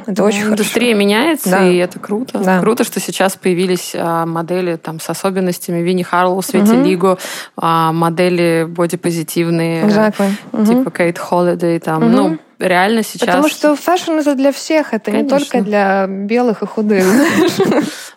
Это 0.06 0.22
очень 0.22 0.44
Индустрия 0.44 0.92
хорошо. 0.92 0.98
меняется, 0.98 1.50
да. 1.50 1.68
и 1.68 1.76
это 1.76 1.98
круто. 1.98 2.38
Да. 2.38 2.60
Круто, 2.60 2.84
что 2.84 3.00
сейчас 3.00 3.36
появились 3.36 3.92
а, 3.94 4.24
модели 4.24 4.76
там, 4.76 5.00
с 5.00 5.10
особенностями 5.10 5.80
Винни 5.80 6.02
Харлоу, 6.02 6.40
Свети 6.42 6.72
угу. 6.72 6.84
Лигу, 6.84 7.18
а, 7.56 7.92
модели 7.92 8.66
бодипозитивные, 8.68 9.84
exactly. 9.84 10.30
типа 10.66 10.90
Кейт 10.90 11.18
Холлидей, 11.18 11.78
там, 11.80 12.04
угу. 12.04 12.08
ну, 12.08 12.38
реально 12.68 13.02
сейчас... 13.02 13.26
Потому 13.26 13.48
что 13.48 13.76
fashion 13.76 14.12
это 14.12 14.34
для 14.34 14.52
всех, 14.52 14.92
это 14.92 15.10
Конечно. 15.10 15.22
не 15.22 15.28
только 15.28 15.60
для 15.60 16.06
белых 16.06 16.62
и 16.62 16.66
худых. 16.66 17.04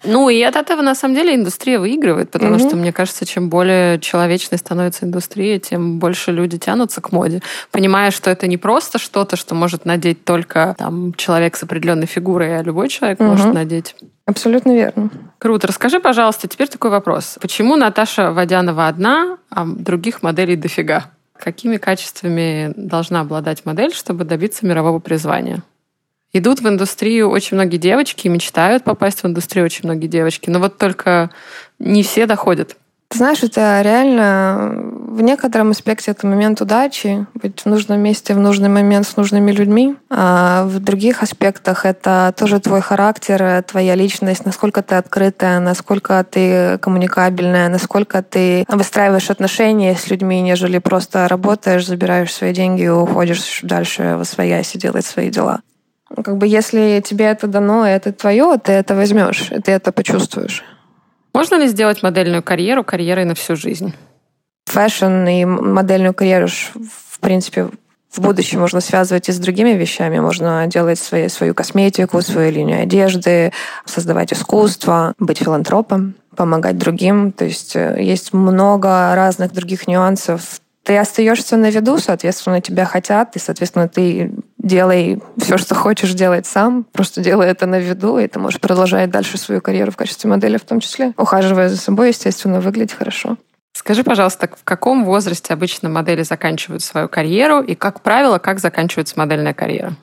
Ну, 0.04 0.30
и 0.30 0.42
от 0.44 0.56
этого, 0.56 0.82
на 0.82 0.96
самом 0.96 1.16
деле, 1.16 1.36
индустрия 1.36 1.80
выигрывает, 1.80 2.30
потому 2.30 2.60
что, 2.60 2.76
мне 2.76 2.94
кажется, 2.94 3.26
чем 3.26 3.50
более 3.50 4.00
человечной 4.00 4.60
становится 4.60 5.06
индустрия, 5.06 5.60
тем 5.60 6.00
больше 6.00 6.32
люди 6.32 6.58
тянутся 6.58 7.02
к 7.02 7.12
моде, 7.12 7.42
понимая, 7.72 8.12
что 8.12 8.30
это 8.30 8.48
не 8.48 8.58
просто 8.58 9.00
что-то, 9.00 9.36
что 9.36 9.56
может 9.56 9.86
надеть 9.86 10.24
только 10.24 10.76
там, 10.78 11.14
человек 11.16 11.58
с 11.58 11.64
определенной 11.64 12.06
фигурой, 12.06 12.60
а 12.60 12.64
любой 12.64 12.90
человек 12.90 13.20
может 13.20 13.54
надеть. 13.54 13.96
Абсолютно 14.26 14.76
верно. 14.76 15.10
Круто. 15.40 15.68
Расскажи, 15.68 16.00
пожалуйста, 16.00 16.48
теперь 16.48 16.68
такой 16.68 16.92
вопрос. 16.92 17.38
Почему 17.42 17.76
Наташа 17.76 18.32
Водянова 18.32 18.88
одна, 18.88 19.38
а 19.50 19.66
других 19.66 20.22
моделей 20.22 20.58
дофига? 20.58 21.12
Какими 21.40 21.78
качествами 21.78 22.74
должна 22.76 23.22
обладать 23.22 23.66
модель, 23.66 23.94
чтобы 23.94 24.26
добиться 24.26 24.66
мирового 24.66 25.00
призвания? 25.00 25.64
Идут 26.34 26.60
в 26.60 26.68
индустрию 26.68 27.30
очень 27.30 27.56
многие 27.56 27.78
девочки, 27.78 28.28
мечтают 28.28 28.84
попасть 28.84 29.24
в 29.24 29.28
индустрию 29.28 29.66
очень 29.66 29.86
многие 29.86 30.08
девочки, 30.08 30.50
но 30.50 30.60
вот 30.60 30.78
только 30.78 31.32
не 31.80 32.04
все 32.04 32.26
доходят. 32.26 32.76
Ты 33.10 33.20
знаешь, 33.20 33.42
это 33.42 33.82
реально 33.84 34.98
в 35.08 35.22
некотором 35.22 35.72
аспекте 35.72 36.12
это 36.12 36.28
момент 36.28 36.60
удачи, 36.62 37.26
быть 37.34 37.62
в 37.62 37.66
нужном 37.66 38.02
месте 38.02 38.34
в 38.34 38.40
нужный 38.40 38.68
момент 38.68 39.08
с 39.08 39.16
нужными 39.16 39.52
людьми. 39.52 39.96
А 40.10 40.66
в 40.66 40.80
других 40.80 41.24
аспектах 41.24 41.86
это 41.86 42.34
тоже 42.38 42.60
твой 42.60 42.82
характер, 42.82 43.64
твоя 43.64 43.96
личность, 43.96 44.46
насколько 44.46 44.84
ты 44.84 44.96
открытая, 44.96 45.60
насколько 45.62 46.26
ты 46.30 46.78
коммуникабельная, 46.80 47.70
насколько 47.70 48.22
ты 48.22 48.66
выстраиваешь 48.68 49.30
отношения 49.30 49.96
с 49.96 50.10
людьми, 50.10 50.42
нежели 50.42 50.78
просто 50.80 51.30
работаешь, 51.30 51.88
забираешь 51.88 52.34
свои 52.34 52.54
деньги 52.54 52.84
и 52.84 52.90
уходишь 52.90 53.62
дальше 53.64 54.18
в 54.18 54.26
свояси 54.26 54.78
делать 54.78 55.06
свои 55.06 55.30
дела. 55.30 55.62
Как 56.14 56.38
бы 56.38 56.46
если 56.46 57.02
тебе 57.04 57.26
это 57.26 57.48
дано, 57.48 57.88
это 57.88 58.12
твое, 58.12 58.58
ты 58.62 58.74
это 58.74 58.96
возьмешь, 58.96 59.50
ты 59.64 59.72
это 59.72 59.92
почувствуешь. 59.94 60.64
Можно 61.38 61.60
ли 61.60 61.68
сделать 61.68 62.02
модельную 62.02 62.42
карьеру 62.42 62.84
карьерой 62.84 63.24
на 63.24 63.36
всю 63.36 63.56
жизнь? 63.56 63.94
Fashion 64.66 65.28
и 65.28 65.46
модельную 65.46 66.16
карьеру, 66.16 66.48
в 66.48 67.20
принципе, 67.20 67.70
в 68.12 68.20
будущем 68.20 68.60
можно 68.60 68.82
связывать 68.82 69.30
и 69.30 69.32
с 69.32 69.38
другими 69.38 69.74
вещами. 69.74 70.18
Можно 70.18 70.66
делать 70.66 70.98
свои, 70.98 71.28
свою 71.28 71.54
косметику, 71.54 72.24
свою 72.24 72.52
линию 72.52 72.82
одежды, 72.82 73.54
создавать 73.86 74.34
искусство, 74.34 75.14
быть 75.20 75.38
филантропом, 75.38 76.16
помогать 76.36 76.80
другим. 76.80 77.32
То 77.32 77.46
есть 77.46 77.76
э, 77.76 77.98
есть 78.00 78.34
много 78.34 79.14
разных 79.14 79.54
других 79.54 79.88
нюансов 79.88 80.60
ты 80.88 80.98
остаешься 80.98 81.58
на 81.58 81.70
виду, 81.70 81.98
соответственно, 81.98 82.62
тебя 82.62 82.86
хотят, 82.86 83.36
и, 83.36 83.40
соответственно, 83.40 83.90
ты 83.90 84.32
делай 84.68 85.22
все, 85.38 85.58
что 85.58 85.74
хочешь 85.74 86.14
делать 86.14 86.46
сам, 86.46 86.86
просто 86.92 87.22
делай 87.22 87.48
это 87.48 87.66
на 87.66 87.80
виду, 87.80 88.20
и 88.20 88.28
ты 88.28 88.40
можешь 88.40 88.60
продолжать 88.60 89.10
дальше 89.10 89.38
свою 89.38 89.62
карьеру 89.62 89.92
в 89.92 89.98
качестве 89.98 90.30
модели 90.30 90.58
в 90.58 90.66
том 90.66 90.80
числе, 90.80 91.14
ухаживая 91.18 91.70
за 91.70 91.78
собой, 91.78 92.10
естественно, 92.10 92.62
выглядеть 92.62 92.94
хорошо. 92.94 93.38
Скажи, 93.74 94.04
пожалуйста, 94.04 94.50
в 94.56 94.64
каком 94.64 95.06
возрасте 95.06 95.54
обычно 95.54 95.88
модели 95.88 96.24
заканчивают 96.24 96.84
свою 96.84 97.08
карьеру, 97.08 97.62
и, 97.62 97.76
как 97.76 98.02
правило, 98.02 98.40
как 98.40 98.60
заканчивается 98.60 99.14
модельная 99.18 99.54
карьера? 99.54 99.94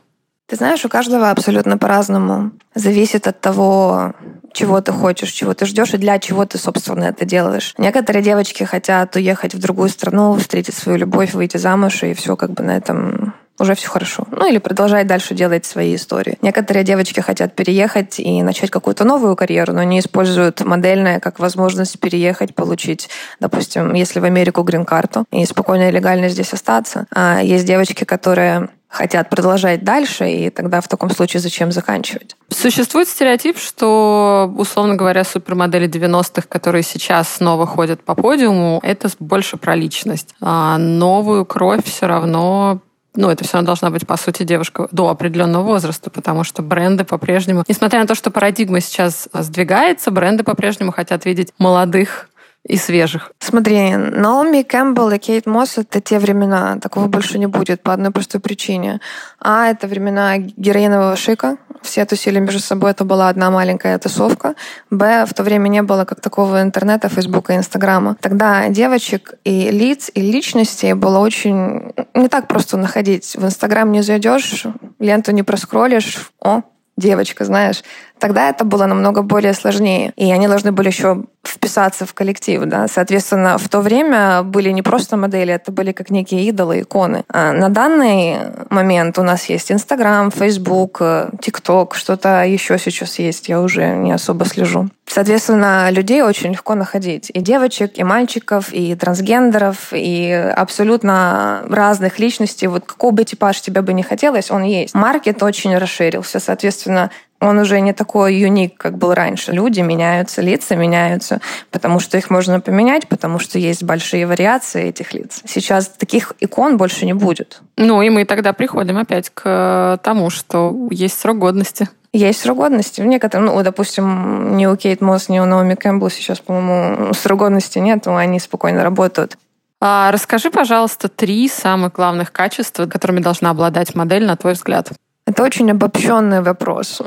Ты 0.46 0.56
знаешь, 0.56 0.84
у 0.84 0.88
каждого 0.88 1.30
абсолютно 1.30 1.78
по-разному. 1.78 2.52
Зависит 2.74 3.26
от 3.26 3.40
того, 3.40 4.12
чего 4.52 4.80
ты 4.80 4.92
хочешь, 4.92 5.30
чего 5.30 5.54
ты 5.54 5.64
ждешь 5.66 5.94
и 5.94 5.98
для 5.98 6.18
чего 6.18 6.44
ты, 6.44 6.58
собственно, 6.58 7.04
это 7.04 7.24
делаешь. 7.24 7.74
Некоторые 7.78 8.22
девочки 8.22 8.62
хотят 8.62 9.16
уехать 9.16 9.54
в 9.54 9.58
другую 9.58 9.88
страну, 9.88 10.36
встретить 10.36 10.74
свою 10.74 10.98
любовь, 10.98 11.32
выйти 11.32 11.56
замуж, 11.56 12.02
и 12.02 12.14
все 12.14 12.36
как 12.36 12.50
бы 12.52 12.62
на 12.62 12.76
этом 12.76 13.34
уже 13.58 13.74
все 13.74 13.88
хорошо. 13.88 14.26
Ну 14.30 14.48
или 14.48 14.58
продолжать 14.58 15.06
дальше 15.06 15.34
делать 15.34 15.64
свои 15.64 15.94
истории. 15.94 16.38
Некоторые 16.42 16.84
девочки 16.84 17.20
хотят 17.20 17.54
переехать 17.54 18.18
и 18.18 18.42
начать 18.42 18.70
какую-то 18.70 19.04
новую 19.04 19.36
карьеру, 19.36 19.72
но 19.72 19.82
не 19.82 20.00
используют 20.00 20.60
модельное 20.60 21.20
как 21.20 21.38
возможность 21.38 21.98
переехать, 22.00 22.54
получить, 22.54 23.08
допустим, 23.40 23.94
если 23.94 24.20
в 24.20 24.24
Америку 24.24 24.62
грин-карту 24.62 25.24
и 25.30 25.44
спокойно 25.44 25.88
и 25.88 25.92
легально 25.92 26.28
здесь 26.28 26.52
остаться. 26.52 27.06
А 27.14 27.40
есть 27.40 27.66
девочки, 27.66 28.04
которые 28.04 28.68
хотят 28.94 29.28
продолжать 29.28 29.82
дальше, 29.82 30.30
и 30.30 30.50
тогда 30.50 30.80
в 30.80 30.86
таком 30.86 31.10
случае 31.10 31.40
зачем 31.40 31.72
заканчивать? 31.72 32.36
Существует 32.48 33.08
стереотип, 33.08 33.58
что, 33.58 34.52
условно 34.56 34.94
говоря, 34.94 35.24
супермодели 35.24 35.88
90-х, 35.88 36.46
которые 36.48 36.84
сейчас 36.84 37.28
снова 37.28 37.66
ходят 37.66 38.04
по 38.04 38.14
подиуму, 38.14 38.78
это 38.84 39.08
больше 39.18 39.56
про 39.56 39.74
личность. 39.74 40.34
А 40.40 40.78
новую 40.78 41.44
кровь 41.44 41.84
все 41.84 42.06
равно 42.06 42.80
ну, 43.16 43.30
это 43.30 43.44
все 43.44 43.54
равно 43.54 43.66
должна 43.66 43.90
быть, 43.90 44.06
по 44.06 44.16
сути, 44.16 44.42
девушка 44.42 44.88
до 44.90 45.08
определенного 45.08 45.62
возраста, 45.62 46.10
потому 46.10 46.44
что 46.44 46.62
бренды 46.62 47.04
по-прежнему, 47.04 47.64
несмотря 47.68 48.00
на 48.00 48.06
то, 48.06 48.14
что 48.14 48.30
парадигма 48.30 48.80
сейчас 48.80 49.28
сдвигается, 49.32 50.10
бренды 50.10 50.42
по-прежнему 50.42 50.92
хотят 50.92 51.24
видеть 51.24 51.52
молодых 51.58 52.28
и 52.66 52.76
свежих. 52.76 53.32
Смотри, 53.38 53.94
Наоми 53.96 54.62
Кэмпбелл 54.62 55.10
и 55.10 55.18
Кейт 55.18 55.46
Мосс— 55.46 55.76
это 55.78 56.00
те 56.00 56.18
времена. 56.18 56.78
Такого 56.80 57.06
больше 57.08 57.38
не 57.38 57.46
будет 57.46 57.82
по 57.82 57.92
одной 57.92 58.10
простой 58.10 58.40
причине. 58.40 59.00
А, 59.38 59.68
это 59.68 59.86
времена 59.86 60.38
героинового 60.38 61.16
шика. 61.16 61.58
Все 61.82 62.06
тусили 62.06 62.38
между 62.38 62.60
собой, 62.60 62.92
это 62.92 63.04
была 63.04 63.28
одна 63.28 63.50
маленькая 63.50 63.98
тусовка. 63.98 64.54
Б, 64.90 65.26
в 65.26 65.34
то 65.34 65.42
время 65.42 65.68
не 65.68 65.82
было 65.82 66.06
как 66.06 66.20
такого 66.20 66.62
интернета, 66.62 67.10
Фейсбука, 67.10 67.54
Инстаграма. 67.56 68.16
Тогда 68.20 68.68
девочек 68.68 69.34
и 69.44 69.70
лиц, 69.70 70.10
и 70.14 70.22
личностей 70.22 70.94
было 70.94 71.18
очень... 71.18 71.92
Не 72.14 72.28
так 72.28 72.48
просто 72.48 72.78
находить. 72.78 73.36
В 73.36 73.44
Инстаграм 73.44 73.92
не 73.92 74.00
зайдешь, 74.00 74.64
ленту 74.98 75.32
не 75.32 75.42
проскролишь, 75.42 76.32
о, 76.40 76.62
девочка, 76.96 77.44
знаешь, 77.44 77.82
тогда 78.18 78.48
это 78.48 78.64
было 78.64 78.86
намного 78.86 79.22
более 79.22 79.52
сложнее. 79.54 80.12
И 80.16 80.30
они 80.30 80.48
должны 80.48 80.72
были 80.72 80.88
еще 80.88 81.24
вписаться 81.46 82.06
в 82.06 82.14
коллектив, 82.14 82.62
да. 82.64 82.86
Соответственно, 82.88 83.58
в 83.58 83.68
то 83.68 83.80
время 83.80 84.42
были 84.42 84.70
не 84.70 84.82
просто 84.82 85.16
модели, 85.16 85.52
это 85.52 85.72
были 85.72 85.92
как 85.92 86.10
некие 86.10 86.44
идолы, 86.44 86.80
иконы. 86.80 87.24
А 87.28 87.52
на 87.52 87.68
данный 87.68 88.36
момент 88.70 89.18
у 89.18 89.22
нас 89.22 89.46
есть 89.46 89.70
Инстаграм, 89.70 90.30
Фейсбук, 90.30 91.02
ТикТок, 91.40 91.94
что-то 91.94 92.44
еще 92.44 92.78
сейчас 92.78 93.18
есть, 93.18 93.48
я 93.48 93.60
уже 93.60 93.94
не 93.94 94.12
особо 94.12 94.44
слежу. 94.44 94.88
Соответственно, 95.14 95.90
людей 95.92 96.22
очень 96.22 96.50
легко 96.50 96.74
находить. 96.74 97.30
И 97.32 97.40
девочек, 97.40 97.92
и 97.94 98.02
мальчиков, 98.02 98.72
и 98.72 98.96
трансгендеров, 98.96 99.92
и 99.92 100.28
абсолютно 100.32 101.62
разных 101.68 102.18
личностей. 102.18 102.66
Вот 102.66 102.84
какой 102.84 103.12
бы 103.12 103.24
типаж 103.24 103.60
тебе 103.60 103.82
бы 103.82 103.92
не 103.92 104.02
хотелось, 104.02 104.50
он 104.50 104.64
есть. 104.64 104.92
Маркет 104.92 105.40
очень 105.44 105.78
расширился. 105.78 106.40
Соответственно, 106.40 107.12
он 107.38 107.58
уже 107.58 107.78
не 107.80 107.92
такой 107.92 108.34
юник, 108.34 108.76
как 108.76 108.98
был 108.98 109.14
раньше. 109.14 109.52
Люди 109.52 109.82
меняются, 109.82 110.42
лица 110.42 110.74
меняются, 110.74 111.40
потому 111.70 112.00
что 112.00 112.18
их 112.18 112.28
можно 112.28 112.58
поменять, 112.58 113.06
потому 113.06 113.38
что 113.38 113.60
есть 113.60 113.84
большие 113.84 114.26
вариации 114.26 114.88
этих 114.88 115.14
лиц. 115.14 115.42
Сейчас 115.46 115.86
таких 115.86 116.32
икон 116.40 116.76
больше 116.76 117.06
не 117.06 117.12
будет. 117.12 117.60
Ну 117.76 118.02
и 118.02 118.10
мы 118.10 118.24
тогда 118.24 118.52
приходим 118.52 118.98
опять 118.98 119.30
к 119.32 120.00
тому, 120.02 120.30
что 120.30 120.88
есть 120.90 121.20
срок 121.20 121.38
годности. 121.38 121.88
Есть 122.14 122.42
срок 122.42 122.58
годности. 122.58 123.00
В 123.00 123.06
некоторых, 123.06 123.50
ну, 123.50 123.62
допустим, 123.64 124.56
ни 124.56 124.66
у 124.66 124.76
Кейт 124.76 125.00
Мосс, 125.00 125.28
ни 125.28 125.40
у 125.40 125.46
Наоми 125.46 125.74
Кэмпбелл 125.74 126.10
сейчас, 126.10 126.38
по-моему, 126.38 127.12
срок 127.12 127.40
годности 127.40 127.80
нет, 127.80 128.06
они 128.06 128.38
спокойно 128.38 128.84
работают. 128.84 129.36
А 129.80 130.12
расскажи, 130.12 130.52
пожалуйста, 130.52 131.08
три 131.08 131.48
самых 131.48 131.92
главных 131.92 132.30
качества, 132.30 132.86
которыми 132.86 133.18
должна 133.18 133.50
обладать 133.50 133.96
модель, 133.96 134.24
на 134.26 134.36
твой 134.36 134.52
взгляд. 134.52 134.92
Это 135.26 135.42
очень 135.42 135.68
обобщенный 135.72 136.40
вопрос. 136.40 137.02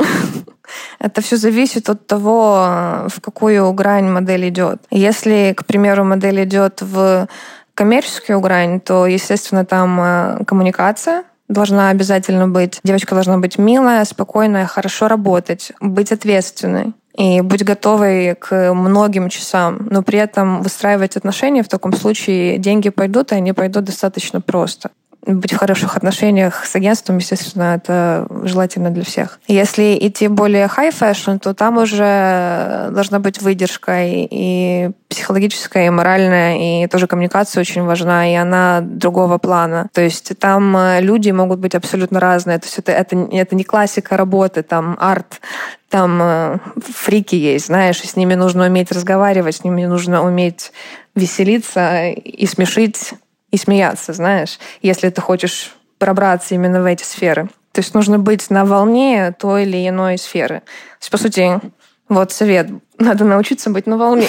Это 1.00 1.22
все 1.22 1.38
зависит 1.38 1.90
от 1.90 2.06
того, 2.06 3.08
в 3.08 3.22
какую 3.22 3.72
грань 3.72 4.10
модель 4.12 4.50
идет. 4.50 4.82
Если, 4.92 5.54
к 5.56 5.66
примеру, 5.66 6.04
модель 6.04 6.44
идет 6.44 6.82
в 6.82 7.30
коммерческую 7.76 8.42
грань, 8.42 8.82
то, 8.82 9.06
естественно, 9.06 9.64
там 9.64 10.02
э, 10.02 10.44
коммуникация, 10.46 11.24
должна 11.48 11.90
обязательно 11.90 12.48
быть. 12.48 12.80
Девочка 12.84 13.16
должна 13.16 13.38
быть 13.38 13.58
милая, 13.58 14.04
спокойная, 14.06 14.66
хорошо 14.66 15.08
работать, 15.08 15.72
быть 15.80 16.12
ответственной 16.12 16.94
и 17.18 17.42
быть 17.42 17.64
готовой 17.64 18.36
к 18.36 18.74
многим 18.74 19.30
часам, 19.30 19.88
но 19.90 20.04
при 20.04 20.20
этом 20.20 20.62
выстраивать 20.62 21.18
отношения 21.18 21.64
в 21.64 21.68
таком 21.68 21.94
случае 21.94 22.58
деньги 22.58 22.90
пойдут, 22.90 23.32
и 23.32 23.36
они 23.36 23.54
пойдут 23.54 23.86
достаточно 23.86 24.40
просто 24.40 24.92
быть 25.28 25.54
в 25.54 25.58
хороших 25.58 25.98
отношениях 25.98 26.66
с 26.66 26.76
агентством, 26.76 27.18
естественно, 27.18 27.76
это 27.76 28.28
желательно 28.44 28.90
для 28.90 29.04
всех. 29.04 29.40
Если 29.48 29.98
идти 30.00 30.28
более 30.28 30.66
high 30.68 30.94
fashion, 30.98 31.40
то 31.40 31.54
там 31.54 31.78
уже 31.78 32.90
должна 32.92 33.20
быть 33.20 33.42
выдержка 33.42 34.06
и, 34.06 34.28
и 34.30 34.92
психологическая, 35.10 35.88
и 35.88 35.90
моральная, 35.90 36.84
и 36.84 36.88
тоже 36.88 37.08
коммуникация 37.08 37.62
очень 37.62 37.84
важна, 37.84 38.32
и 38.32 38.36
она 38.36 38.82
другого 38.82 39.38
плана. 39.38 39.88
То 39.94 40.02
есть 40.02 40.38
там 40.40 40.76
э, 40.76 41.02
люди 41.02 41.32
могут 41.32 41.60
быть 41.60 41.76
абсолютно 41.76 42.20
разные. 42.20 42.60
То 42.60 42.66
есть 42.66 42.80
это, 42.80 42.92
это, 42.92 43.16
это 43.32 43.56
не 43.56 43.64
классика 43.64 44.18
работы, 44.18 44.64
там 44.64 44.98
арт, 45.00 45.42
там 45.90 46.20
э, 46.22 46.58
фрики 46.94 47.36
есть, 47.36 47.68
знаешь, 47.68 48.02
и 48.02 48.08
с 48.08 48.16
ними 48.16 48.36
нужно 48.36 48.66
уметь 48.66 48.92
разговаривать, 48.92 49.56
с 49.56 49.64
ними 49.64 49.86
нужно 49.86 50.24
уметь 50.24 50.72
веселиться 51.16 52.10
и 52.10 52.46
смешить 52.46 53.14
и 53.58 53.60
смеяться, 53.60 54.14
знаешь, 54.14 54.60
если 54.84 55.10
ты 55.10 55.20
хочешь 55.20 55.76
пробраться 55.98 56.54
именно 56.54 56.82
в 56.82 56.86
эти 56.86 57.04
сферы. 57.04 57.50
То 57.72 57.82
есть 57.82 57.96
нужно 57.96 58.20
быть 58.20 58.50
на 58.52 58.66
волне 58.66 59.34
той 59.38 59.64
или 59.64 59.90
иной 59.90 60.20
сферы. 60.20 60.60
То 60.60 61.02
есть, 61.02 61.12
по 61.12 61.18
сути, 61.18 61.60
вот 62.08 62.32
совет. 62.32 62.70
Надо 63.00 63.26
научиться 63.26 63.72
быть 63.72 63.88
на 63.88 63.98
волне. 63.98 64.28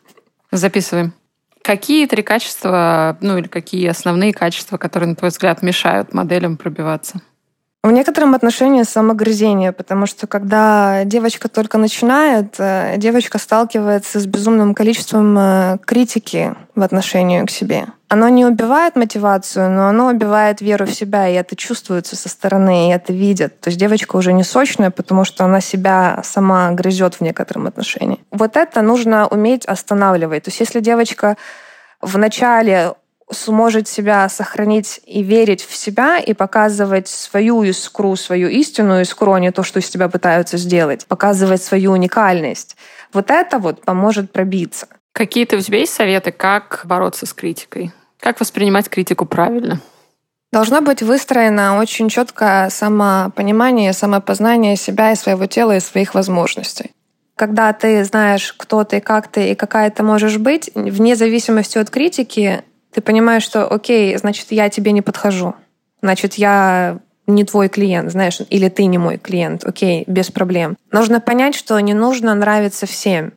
Записываем. 0.50 1.12
Какие 1.62 2.06
три 2.06 2.22
качества, 2.22 3.18
ну 3.20 3.38
или 3.38 3.46
какие 3.46 3.88
основные 3.88 4.32
качества, 4.32 4.78
которые, 4.78 5.10
на 5.10 5.16
твой 5.16 5.30
взгляд, 5.30 5.62
мешают 5.62 6.14
моделям 6.14 6.56
пробиваться? 6.56 7.20
В 7.84 7.90
некотором 7.90 8.36
отношении 8.36 8.84
самогрызение, 8.84 9.72
потому 9.72 10.06
что 10.06 10.28
когда 10.28 11.02
девочка 11.04 11.48
только 11.48 11.78
начинает, 11.78 12.54
э, 12.58 12.94
девочка 12.96 13.38
сталкивается 13.38 14.20
с 14.20 14.26
безумным 14.26 14.72
количеством 14.72 15.36
э, 15.36 15.78
критики 15.84 16.54
в 16.76 16.82
отношении 16.82 17.44
к 17.44 17.50
себе. 17.50 17.86
Оно 18.08 18.28
не 18.28 18.44
убивает 18.44 18.94
мотивацию, 18.94 19.68
но 19.68 19.88
оно 19.88 20.10
убивает 20.10 20.60
веру 20.60 20.86
в 20.86 20.94
себя, 20.94 21.28
и 21.28 21.34
это 21.34 21.56
чувствуется 21.56 22.14
со 22.14 22.28
стороны, 22.28 22.88
и 22.88 22.92
это 22.92 23.12
видят. 23.12 23.58
То 23.60 23.70
есть 23.70 23.80
девочка 23.80 24.14
уже 24.14 24.32
не 24.32 24.44
сочная, 24.44 24.90
потому 24.90 25.24
что 25.24 25.44
она 25.44 25.60
себя 25.60 26.20
сама 26.22 26.70
грызет 26.70 27.16
в 27.16 27.20
некотором 27.20 27.66
отношении. 27.66 28.20
Вот 28.30 28.56
это 28.56 28.80
нужно 28.82 29.26
уметь 29.26 29.66
останавливать. 29.66 30.44
То 30.44 30.50
есть 30.50 30.60
если 30.60 30.78
девочка 30.78 31.36
в 32.00 32.16
начале 32.16 32.94
сможет 33.32 33.88
себя 33.88 34.28
сохранить 34.28 35.00
и 35.04 35.22
верить 35.22 35.64
в 35.64 35.74
себя 35.74 36.18
и 36.18 36.34
показывать 36.34 37.08
свою 37.08 37.62
искру, 37.62 38.16
свою 38.16 38.48
истинную 38.48 39.02
искру, 39.02 39.32
а 39.32 39.40
не 39.40 39.50
то, 39.50 39.62
что 39.62 39.80
из 39.80 39.88
тебя 39.88 40.08
пытаются 40.08 40.56
сделать, 40.58 41.06
показывать 41.06 41.62
свою 41.62 41.92
уникальность. 41.92 42.76
Вот 43.12 43.30
это 43.30 43.58
вот 43.58 43.84
поможет 43.84 44.32
пробиться. 44.32 44.86
Какие-то 45.12 45.56
у 45.56 45.60
тебя 45.60 45.78
есть 45.78 45.92
советы, 45.92 46.32
как 46.32 46.82
бороться 46.84 47.26
с 47.26 47.32
критикой? 47.32 47.92
Как 48.20 48.40
воспринимать 48.40 48.88
критику 48.88 49.26
правильно? 49.26 49.80
Должно 50.52 50.82
быть 50.82 51.02
выстроено 51.02 51.78
очень 51.78 52.10
четкое 52.10 52.68
самопонимание, 52.68 53.92
самопознание 53.94 54.76
себя 54.76 55.12
и 55.12 55.16
своего 55.16 55.46
тела 55.46 55.76
и 55.76 55.80
своих 55.80 56.14
возможностей. 56.14 56.90
Когда 57.36 57.72
ты 57.72 58.04
знаешь, 58.04 58.52
кто 58.52 58.84
ты, 58.84 59.00
как 59.00 59.28
ты 59.28 59.52
и 59.52 59.54
какая 59.54 59.90
ты 59.90 60.02
можешь 60.02 60.36
быть, 60.36 60.70
вне 60.74 61.16
зависимости 61.16 61.78
от 61.78 61.88
критики, 61.88 62.62
ты 62.92 63.00
понимаешь, 63.00 63.42
что 63.42 63.66
окей, 63.66 64.16
значит, 64.16 64.46
я 64.50 64.68
тебе 64.68 64.92
не 64.92 65.02
подхожу. 65.02 65.54
Значит, 66.02 66.34
я 66.34 66.98
не 67.26 67.44
твой 67.44 67.68
клиент, 67.68 68.10
знаешь, 68.10 68.40
или 68.50 68.68
ты 68.68 68.84
не 68.86 68.98
мой 68.98 69.18
клиент. 69.18 69.64
Окей, 69.64 70.04
без 70.06 70.30
проблем. 70.30 70.76
Нужно 70.90 71.20
понять, 71.20 71.54
что 71.54 71.78
не 71.80 71.94
нужно 71.94 72.34
нравиться 72.34 72.86
всем. 72.86 73.32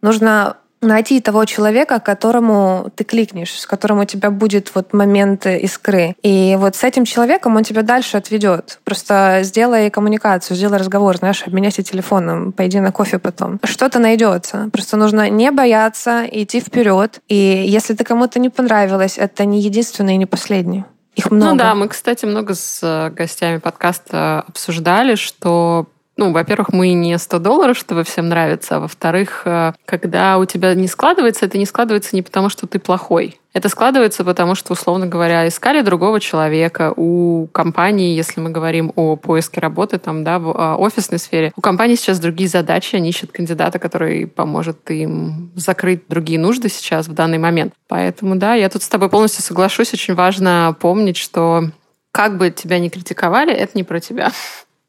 Нужно 0.00 0.56
найти 0.80 1.20
того 1.20 1.44
человека, 1.44 2.00
которому 2.00 2.90
ты 2.94 3.04
кликнешь, 3.04 3.58
с 3.58 3.66
которым 3.66 4.00
у 4.00 4.04
тебя 4.04 4.30
будет 4.30 4.74
вот 4.74 4.92
момент 4.92 5.46
искры. 5.46 6.14
И 6.22 6.56
вот 6.58 6.76
с 6.76 6.84
этим 6.84 7.04
человеком 7.04 7.56
он 7.56 7.64
тебя 7.64 7.82
дальше 7.82 8.16
отведет. 8.16 8.80
Просто 8.84 9.40
сделай 9.42 9.90
коммуникацию, 9.90 10.56
сделай 10.56 10.78
разговор, 10.78 11.16
знаешь, 11.16 11.42
обменяйся 11.46 11.82
телефоном, 11.82 12.52
пойди 12.52 12.80
на 12.80 12.92
кофе 12.92 13.18
потом. 13.18 13.60
Что-то 13.64 13.98
найдется. 13.98 14.68
Просто 14.72 14.96
нужно 14.96 15.28
не 15.28 15.50
бояться, 15.50 16.24
идти 16.30 16.60
вперед. 16.60 17.20
И 17.28 17.64
если 17.66 17.94
ты 17.94 18.04
кому-то 18.04 18.38
не 18.38 18.48
понравилось, 18.50 19.18
это 19.18 19.44
не 19.44 19.60
единственный 19.60 20.14
и 20.14 20.18
не 20.18 20.26
последний. 20.26 20.84
Их 21.18 21.32
много. 21.32 21.52
Ну 21.52 21.58
да, 21.58 21.74
мы, 21.74 21.88
кстати, 21.88 22.26
много 22.26 22.54
с 22.54 22.78
э, 22.80 23.10
гостями 23.10 23.58
подкаста 23.58 24.44
обсуждали, 24.46 25.16
что 25.16 25.88
ну, 26.18 26.32
во-первых, 26.32 26.72
мы 26.72 26.92
не 26.94 27.16
100 27.16 27.38
долларов, 27.38 27.78
чтобы 27.78 28.02
всем 28.02 28.28
нравится, 28.28 28.76
а 28.76 28.80
во-вторых, 28.80 29.42
э, 29.44 29.72
когда 29.84 30.38
у 30.38 30.44
тебя 30.44 30.74
не 30.74 30.88
складывается, 30.88 31.46
это 31.46 31.56
не 31.56 31.64
складывается 31.64 32.16
не 32.16 32.22
потому, 32.22 32.48
что 32.48 32.66
ты 32.66 32.80
плохой. 32.80 33.38
Это 33.54 33.68
складывается 33.68 34.24
потому, 34.24 34.56
что, 34.56 34.72
условно 34.72 35.06
говоря, 35.06 35.46
искали 35.46 35.80
другого 35.80 36.18
человека 36.18 36.92
у 36.96 37.46
компании, 37.46 38.16
если 38.16 38.40
мы 38.40 38.50
говорим 38.50 38.92
о 38.96 39.14
поиске 39.14 39.60
работы 39.60 39.98
там, 39.98 40.24
да, 40.24 40.40
в 40.40 40.52
а, 40.56 40.76
офисной 40.76 41.20
сфере. 41.20 41.52
У 41.56 41.60
компании 41.60 41.94
сейчас 41.94 42.18
другие 42.18 42.48
задачи, 42.48 42.96
они 42.96 43.10
ищут 43.10 43.30
кандидата, 43.30 43.78
который 43.78 44.26
поможет 44.26 44.90
им 44.90 45.52
закрыть 45.54 46.02
другие 46.08 46.40
нужды 46.40 46.68
сейчас 46.68 47.06
в 47.06 47.14
данный 47.14 47.38
момент. 47.38 47.74
Поэтому, 47.86 48.34
да, 48.36 48.54
я 48.54 48.68
тут 48.68 48.82
с 48.82 48.88
тобой 48.88 49.08
полностью 49.08 49.42
соглашусь. 49.42 49.94
Очень 49.94 50.14
важно 50.14 50.76
помнить, 50.78 51.16
что 51.16 51.70
как 52.10 52.38
бы 52.38 52.50
тебя 52.50 52.80
ни 52.80 52.88
критиковали, 52.88 53.52
это 53.52 53.72
не 53.74 53.84
про 53.84 54.00
тебя. 54.00 54.32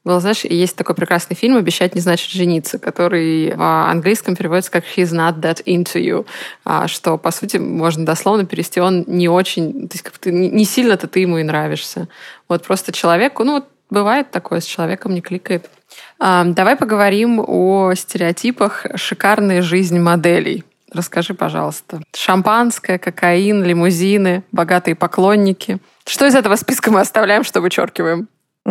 Был, 0.02 0.18
знаешь, 0.20 0.44
есть 0.44 0.76
такой 0.76 0.94
прекрасный 0.94 1.36
фильм 1.36 1.56
«Обещать 1.56 1.94
не 1.94 2.00
значит 2.00 2.30
жениться», 2.30 2.78
который 2.78 3.54
в 3.54 3.90
английском 3.90 4.34
переводится 4.34 4.70
как 4.70 4.84
«He's 4.96 5.12
not 5.12 5.40
that 5.40 5.62
into 5.64 6.00
you», 6.00 6.26
а, 6.64 6.88
что, 6.88 7.18
по 7.18 7.30
сути, 7.30 7.58
можно 7.58 8.06
дословно 8.06 8.46
перевести 8.46 8.80
«он 8.80 9.04
не 9.06 9.28
очень...» 9.28 9.88
То 9.88 9.94
есть 9.94 10.02
как 10.02 10.16
ты, 10.16 10.32
не 10.32 10.64
сильно-то 10.64 11.06
ты 11.06 11.20
ему 11.20 11.36
и 11.38 11.42
нравишься. 11.42 12.08
Вот 12.48 12.64
просто 12.64 12.92
человеку... 12.92 13.44
Ну, 13.44 13.54
вот 13.54 13.68
бывает 13.90 14.30
такое, 14.30 14.60
с 14.60 14.64
человеком 14.64 15.12
не 15.12 15.20
кликает. 15.20 15.68
Давай 16.18 16.76
поговорим 16.76 17.44
о 17.46 17.92
стереотипах 17.94 18.86
шикарной 18.94 19.60
жизни 19.60 19.98
моделей. 19.98 20.64
Расскажи, 20.92 21.34
пожалуйста. 21.34 22.00
Шампанское, 22.16 22.98
кокаин, 22.98 23.62
лимузины, 23.62 24.44
богатые 24.50 24.94
поклонники. 24.94 25.78
Что 26.06 26.26
из 26.26 26.34
этого 26.34 26.56
списка 26.56 26.90
мы 26.90 27.00
оставляем, 27.00 27.44
что 27.44 27.60
вычеркиваем? 27.60 28.28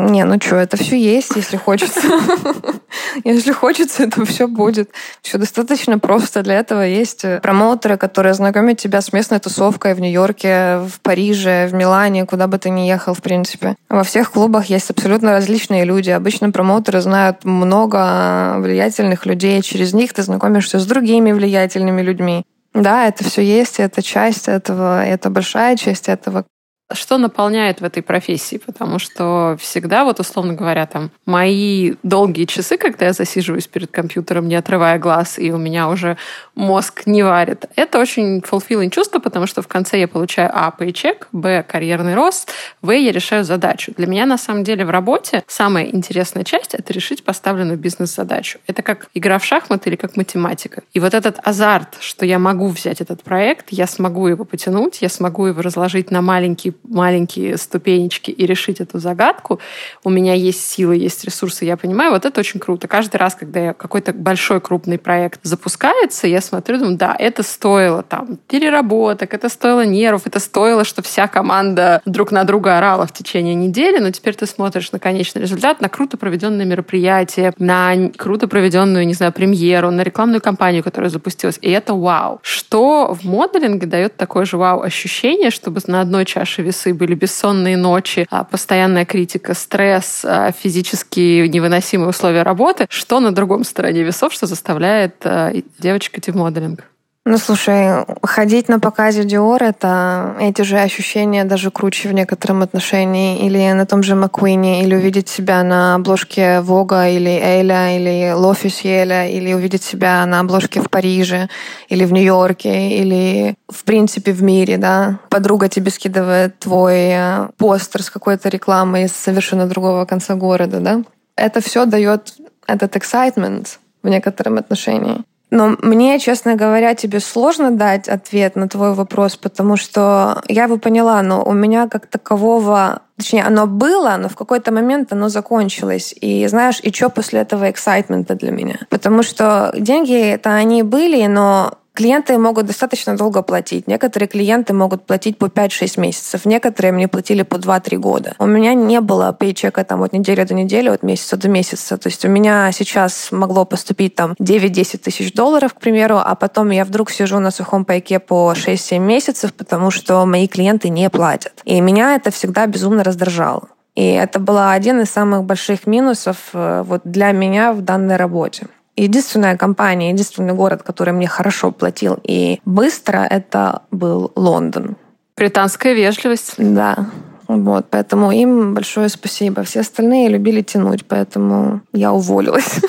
Не, 0.07 0.23
ну 0.23 0.39
что, 0.41 0.55
это 0.55 0.77
все 0.77 0.97
есть, 0.97 1.35
если 1.35 1.57
хочется. 1.57 1.99
Если 3.23 3.51
хочется, 3.51 4.03
это 4.03 4.23
все 4.25 4.47
будет. 4.47 4.89
Все 5.21 5.38
достаточно 5.38 5.99
просто. 5.99 6.41
Для 6.41 6.59
этого 6.59 6.81
есть 6.81 7.25
э, 7.25 7.39
промоутеры, 7.41 7.97
которые 7.97 8.33
знакомят 8.33 8.77
тебя 8.77 9.01
с 9.01 9.12
местной 9.12 9.39
тусовкой 9.39 9.93
в 9.93 9.99
Нью-Йорке, 9.99 10.79
в 10.88 11.01
Париже, 11.01 11.67
в 11.67 11.73
Милане, 11.73 12.25
куда 12.25 12.47
бы 12.47 12.57
ты 12.57 12.69
ни 12.69 12.81
ехал, 12.81 13.13
в 13.13 13.21
принципе. 13.21 13.75
Во 13.89 14.03
всех 14.03 14.31
клубах 14.31 14.65
есть 14.65 14.89
абсолютно 14.89 15.31
различные 15.31 15.83
люди. 15.85 16.12
Обычно 16.12 16.51
промоутеры 16.51 17.01
знают 17.01 17.43
много 17.43 18.55
влиятельных 18.59 19.25
людей. 19.25 19.62
Через 19.62 19.93
них 19.93 20.13
ты 20.13 20.21
знакомишься 20.21 20.79
с 20.79 20.85
другими 20.85 21.31
влиятельными 21.31 22.01
людьми. 22.01 22.45
Да, 22.73 23.07
это 23.07 23.23
все 23.23 23.41
есть, 23.41 23.79
это 23.79 24.01
часть 24.01 24.47
этого, 24.47 25.03
это 25.03 25.29
большая 25.29 25.75
часть 25.75 26.07
этого. 26.07 26.45
Что 26.91 27.19
наполняет 27.19 27.82
в 27.82 27.84
этой 27.84 28.02
профессии? 28.02 28.58
Потому 28.58 28.97
что 28.97 29.56
всегда, 29.60 30.04
вот 30.04 30.19
условно 30.19 30.56
говоря, 30.56 30.88
там 30.88 31.12
мои 31.28 31.93
долгие 32.02 32.45
часы, 32.45 32.78
когда 32.78 33.06
я 33.06 33.13
засиживаюсь 33.13 33.67
перед 33.67 33.91
компьютером, 33.91 34.47
не 34.47 34.56
отрывая 34.56 34.97
глаз, 34.97 35.38
и 35.38 35.52
у 35.52 35.58
меня 35.58 35.88
уже 35.88 36.17
мозг 36.56 37.04
не 37.06 37.21
варит, 37.21 37.65
это 37.75 37.99
очень 37.99 38.39
fulfilling 38.39 38.89
чувство, 38.89 39.19
потому 39.19 39.45
что 39.45 39.62
в 39.62 39.67
конце 39.67 39.99
я 39.99 40.08
получаю 40.08 40.49
А, 40.52 40.71
пейчек, 40.71 41.28
Б, 41.32 41.62
карьерный 41.62 42.15
рост, 42.15 42.52
В, 42.82 42.89
я 42.89 43.12
решаю 43.12 43.43
задачу. 43.43 43.93
Для 43.95 44.08
меня, 44.08 44.25
на 44.25 44.39
самом 44.39 44.63
деле, 44.63 44.84
в 44.84 44.89
работе 44.89 45.43
самая 45.45 45.86
интересная 45.86 46.43
часть— 46.43 46.73
это 46.75 46.91
решить 46.91 47.23
поставленную 47.23 47.78
бизнес-задачу. 47.78 48.58
Это 48.65 48.82
как 48.82 49.10
игра 49.13 49.38
в 49.38 49.45
шахматы 49.45 49.91
или 49.91 49.95
как 49.95 50.17
математика. 50.17 50.82
И 50.93 50.99
вот 50.99 51.13
этот 51.13 51.38
азарт, 51.43 51.97
что 51.99 52.25
я 52.25 52.39
могу 52.39 52.67
взять 52.67 52.99
этот 52.99 53.21
проект, 53.21 53.67
я 53.69 53.86
смогу 53.86 54.28
его 54.28 54.43
потянуть, 54.43 55.04
я 55.04 55.10
смогу 55.10 55.45
его 55.45 55.62
разложить 55.62 56.10
на 56.10 56.23
маленькие 56.23 56.73
маленькие 56.83 57.57
ступенечки 57.57 58.31
и 58.31 58.45
решить 58.45 58.81
эту 58.81 58.99
загадку, 58.99 59.59
у 60.03 60.09
меня 60.09 60.33
есть 60.33 60.67
силы, 60.67 60.95
есть 60.97 61.23
ресурсы, 61.25 61.65
я 61.65 61.77
понимаю, 61.77 62.11
вот 62.11 62.25
это 62.25 62.39
очень 62.39 62.59
круто. 62.59 62.87
Каждый 62.87 63.17
раз, 63.17 63.35
когда 63.35 63.59
я 63.59 63.73
какой-то 63.73 64.13
большой 64.13 64.61
крупный 64.61 64.97
проект 64.97 65.41
запускается, 65.43 66.27
я 66.27 66.41
смотрю, 66.41 66.77
думаю, 66.79 66.97
да, 66.97 67.15
это 67.17 67.43
стоило 67.43 68.03
там 68.03 68.37
переработок, 68.47 69.33
это 69.33 69.49
стоило 69.49 69.85
нервов, 69.85 70.25
это 70.25 70.39
стоило, 70.39 70.83
что 70.83 71.01
вся 71.01 71.27
команда 71.27 72.01
друг 72.05 72.31
на 72.31 72.43
друга 72.43 72.77
орала 72.77 73.05
в 73.05 73.13
течение 73.13 73.55
недели, 73.55 73.99
но 73.99 74.11
теперь 74.11 74.35
ты 74.35 74.45
смотришь 74.45 74.91
на 74.91 74.99
конечный 74.99 75.41
результат, 75.41 75.81
на 75.81 75.89
круто 75.89 76.17
проведенное 76.17 76.65
мероприятие, 76.65 77.53
на 77.57 78.09
круто 78.17 78.47
проведенную, 78.47 79.05
не 79.05 79.13
знаю, 79.13 79.31
премьеру, 79.33 79.91
на 79.91 80.01
рекламную 80.01 80.41
кампанию, 80.41 80.83
которая 80.83 81.09
запустилась, 81.09 81.59
и 81.61 81.69
это 81.69 81.93
вау. 81.93 82.39
Что 82.41 83.13
в 83.13 83.25
моделинге 83.25 83.85
дает 83.85 84.17
такое 84.17 84.45
же 84.45 84.57
вау 84.57 84.81
ощущение, 84.81 85.51
чтобы 85.51 85.79
на 85.87 86.01
одной 86.01 86.25
чаше 86.25 86.61
весы 86.69 86.93
были 86.93 87.15
бессонные 87.15 87.77
ночи, 87.77 88.27
а 88.29 88.43
постоянная 88.43 89.05
критика, 89.05 89.53
стресс, 89.53 90.21
а 90.23 90.51
физически 90.51 91.47
невыносимые 91.47 92.10
условия 92.10 92.43
работы, 92.43 92.86
что 92.89 93.19
на 93.19 93.32
другом 93.32 93.63
стороне 93.63 94.03
весов, 94.03 94.34
что 94.34 94.45
заставляет 94.45 95.15
а, 95.23 95.51
девочек 95.79 96.17
идти 96.17 96.32
в 96.32 96.36
моделинг? 96.36 96.86
Ну, 97.31 97.37
слушай, 97.37 98.05
ходить 98.23 98.69
на 98.69 98.79
показе 98.79 99.21
Dior— 99.21 99.57
это 99.63 100.35
эти 100.39 100.63
же 100.63 100.79
ощущения 100.79 101.43
даже 101.43 101.69
круче 101.69 102.09
в 102.09 102.11
некотором 102.11 102.63
отношении. 102.63 103.45
Или 103.45 103.71
на 103.73 103.85
том 103.85 104.01
же 104.01 104.15
Маккуине, 104.15 104.83
или 104.83 104.95
увидеть 104.95 105.29
себя 105.29 105.61
на 105.61 105.93
обложке 105.93 106.61
Вога, 106.61 107.07
или 107.07 107.29
Эля, 107.29 107.95
или 107.95 108.31
Лофисьеля, 108.33 109.27
или 109.29 109.53
увидеть 109.53 109.83
себя 109.83 110.25
на 110.25 110.39
обложке 110.39 110.81
в 110.81 110.89
Париже, 110.89 111.49
или 111.87 112.03
в 112.03 112.13
Нью-Йорке, 112.13 112.97
или 112.97 113.53
в 113.67 113.83
принципе 113.83 114.31
в 114.31 114.41
мире, 114.41 114.77
да. 114.77 115.19
Подруга 115.29 115.69
тебе 115.69 115.91
скидывает 115.91 116.57
твой 116.57 117.11
э, 117.11 117.47
постер 117.57 118.01
с 118.01 118.09
какой-то 118.09 118.49
рекламой 118.49 119.03
из 119.03 119.11
совершенно 119.11 119.67
другого 119.67 120.05
конца 120.05 120.33
города, 120.33 120.79
да. 120.79 121.03
Это 121.35 121.61
все 121.61 121.85
дает 121.85 122.33
этот 122.65 122.95
excitement 122.95 123.67
в 124.01 124.09
некотором 124.09 124.57
отношении. 124.57 125.23
Но 125.51 125.75
мне, 125.81 126.19
честно 126.19 126.55
говоря, 126.55 126.93
тебе 126.93 127.19
сложно 127.19 127.71
дать 127.71 128.07
ответ 128.07 128.55
на 128.55 128.67
твой 128.67 128.93
вопрос, 128.93 129.35
потому 129.35 129.77
что 129.77 130.41
я 130.47 130.67
бы 130.67 130.77
поняла, 130.77 131.21
но 131.23 131.43
у 131.43 131.53
меня 131.53 131.88
как 131.88 132.07
такового 132.07 133.01
Точнее, 133.19 133.43
оно 133.43 133.67
было, 133.67 134.15
но 134.17 134.29
в 134.29 134.38
какой-то 134.38 134.71
момент 134.71 135.12
оно 135.12 135.27
закончилось. 135.27 136.15
И 136.21 136.47
знаешь, 136.47 136.79
и 136.81 136.93
что 136.93 137.09
после 137.09 137.41
этого 137.41 137.69
эксайтмента 137.69 138.33
для 138.33 138.51
меня? 138.51 138.77
Потому 138.89 139.23
что 139.23 139.73
деньги 139.77 140.17
это 140.17 140.53
они 140.53 140.83
были, 140.83 141.27
но 141.27 141.73
Клиенты 141.99 142.38
могут 142.38 142.65
достаточно 142.65 143.17
долго 143.17 143.41
платить. 143.41 143.85
Некоторые 143.85 144.29
клиенты 144.29 144.73
могут 144.73 145.05
платить 145.05 145.38
по 145.38 145.47
5-6 145.47 145.99
месяцев. 145.99 146.45
Некоторые 146.45 146.93
мне 146.93 147.09
платили 147.09 147.41
по 147.41 147.55
2-3 147.55 147.97
года. 147.97 148.35
У 148.39 148.45
меня 148.45 148.73
не 148.73 149.01
было 149.01 149.33
пейчека 149.33 149.83
там 149.83 150.01
от 150.03 150.13
недели 150.13 150.45
до 150.45 150.53
недели, 150.53 150.88
от 150.88 151.03
месяца 151.03 151.35
до 151.35 151.49
месяца. 151.49 151.97
То 151.97 152.07
есть 152.07 152.23
у 152.23 152.29
меня 152.29 152.71
сейчас 152.71 153.33
могло 153.33 153.65
поступить 153.65 154.15
там 154.15 154.31
9-10 154.39 154.99
тысяч 154.99 155.33
долларов, 155.33 155.73
к 155.73 155.81
примеру, 155.81 156.21
а 156.23 156.35
потом 156.35 156.69
я 156.69 156.85
вдруг 156.85 157.12
сижу 157.12 157.39
на 157.39 157.51
сухом 157.51 157.83
пайке 157.83 158.19
по 158.19 158.53
6-7 158.53 158.99
месяцев, 158.99 159.53
потому 159.53 159.91
что 159.91 160.25
мои 160.25 160.47
клиенты 160.47 160.88
не 160.88 161.09
платят. 161.09 161.51
И 161.65 161.81
меня 161.81 162.15
это 162.15 162.31
всегда 162.31 162.65
безумно 162.65 163.03
раздражало. 163.03 163.67
И 163.95 164.05
это 164.05 164.39
был 164.39 164.57
один 164.57 165.01
из 165.01 165.09
самых 165.09 165.43
больших 165.43 165.85
минусов 165.85 166.38
э, 166.53 166.83
вот 166.85 167.01
для 167.03 167.33
меня 167.33 167.73
в 167.73 167.81
данной 167.81 168.15
работе. 168.15 168.67
Единственная 169.03 169.55
компания, 169.55 170.12
единственный 170.12 170.53
город, 170.53 170.83
который 170.83 171.13
мне 171.13 171.27
хорошо 171.27 171.71
платил 171.71 172.19
и 172.23 172.59
быстро, 172.65 173.19
это 173.19 173.83
был 173.91 174.31
Лондон. 174.35 174.97
Британская 175.38 175.93
вежливость. 175.93 176.55
Да. 176.57 177.07
Вот, 177.47 177.88
поэтому 177.89 178.31
им 178.31 178.73
большое 178.73 179.07
спасибо. 179.07 179.63
Все 179.63 179.79
остальные 179.79 180.27
любили 180.27 180.62
тянуть, 180.62 181.05
поэтому 181.05 181.81
я 181.93 182.12
уволилась. 182.12 182.81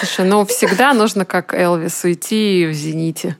Слушай, 0.00 0.24
ну 0.26 0.46
всегда 0.46 0.94
нужно, 0.94 1.24
как 1.24 1.52
Элвис, 1.52 2.02
уйти 2.02 2.66
в 2.66 2.72
«Зените». 2.72 3.36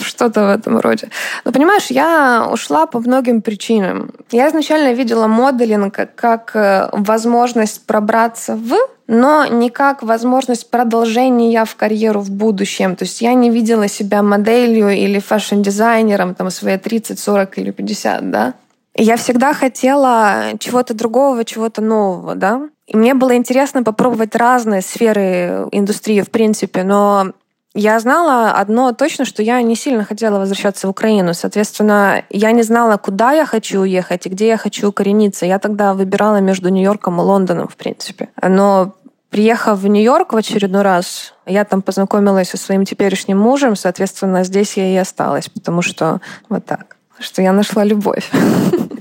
Что-то 0.04 0.46
в 0.46 0.48
этом 0.48 0.78
роде. 0.78 1.10
Но 1.44 1.52
понимаешь, 1.52 1.86
я 1.90 2.48
ушла 2.50 2.86
по 2.86 3.00
многим 3.00 3.42
причинам. 3.42 4.10
Я 4.30 4.48
изначально 4.48 4.92
видела 4.92 5.26
моделинг 5.26 5.98
как 6.14 6.52
э, 6.54 6.88
возможность 6.92 7.86
пробраться 7.86 8.56
в 8.56 8.74
но 9.12 9.44
не 9.44 9.70
как 9.70 10.04
возможность 10.04 10.70
продолжения 10.70 11.64
в 11.64 11.74
карьеру 11.74 12.20
в 12.20 12.30
будущем. 12.30 12.94
То 12.94 13.04
есть 13.04 13.20
я 13.20 13.34
не 13.34 13.50
видела 13.50 13.88
себя 13.88 14.22
моделью 14.22 14.88
или 14.90 15.18
fashion-дизайнером 15.18 16.36
там 16.36 16.48
свои 16.50 16.78
30, 16.78 17.18
40 17.18 17.58
или 17.58 17.72
50, 17.72 18.30
да. 18.30 18.54
я 18.94 19.16
всегда 19.16 19.52
хотела 19.52 20.52
чего-то 20.60 20.94
другого, 20.94 21.44
чего-то 21.44 21.82
нового, 21.82 22.36
да. 22.36 22.68
И 22.86 22.96
мне 22.96 23.14
было 23.14 23.34
интересно 23.34 23.82
попробовать 23.82 24.36
разные 24.36 24.80
сферы 24.80 25.66
индустрии, 25.72 26.20
в 26.20 26.30
принципе, 26.30 26.84
но 26.84 27.32
я 27.74 28.00
знала 28.00 28.52
одно 28.52 28.92
точно, 28.92 29.24
что 29.24 29.42
я 29.42 29.62
не 29.62 29.76
сильно 29.76 30.04
хотела 30.04 30.38
возвращаться 30.38 30.86
в 30.86 30.90
Украину. 30.90 31.34
Соответственно, 31.34 32.24
я 32.28 32.50
не 32.52 32.62
знала, 32.62 32.96
куда 32.96 33.32
я 33.32 33.46
хочу 33.46 33.80
уехать 33.80 34.26
и 34.26 34.28
где 34.28 34.48
я 34.48 34.56
хочу 34.56 34.88
укорениться. 34.88 35.46
Я 35.46 35.58
тогда 35.58 35.94
выбирала 35.94 36.40
между 36.40 36.68
Нью-Йорком 36.68 37.20
и 37.20 37.22
Лондоном, 37.22 37.68
в 37.68 37.76
принципе. 37.76 38.28
Но 38.42 38.94
приехав 39.30 39.78
в 39.78 39.86
Нью-Йорк 39.86 40.32
в 40.32 40.36
очередной 40.36 40.82
раз, 40.82 41.34
я 41.46 41.64
там 41.64 41.82
познакомилась 41.82 42.50
со 42.50 42.56
своим 42.56 42.84
теперешним 42.84 43.38
мужем, 43.38 43.76
соответственно, 43.76 44.42
здесь 44.42 44.76
я 44.76 44.92
и 44.92 44.96
осталась, 44.96 45.48
потому 45.48 45.82
что 45.82 46.20
вот 46.48 46.64
так 46.66 46.96
что 47.20 47.42
я 47.42 47.52
нашла 47.52 47.84
любовь. 47.84 48.30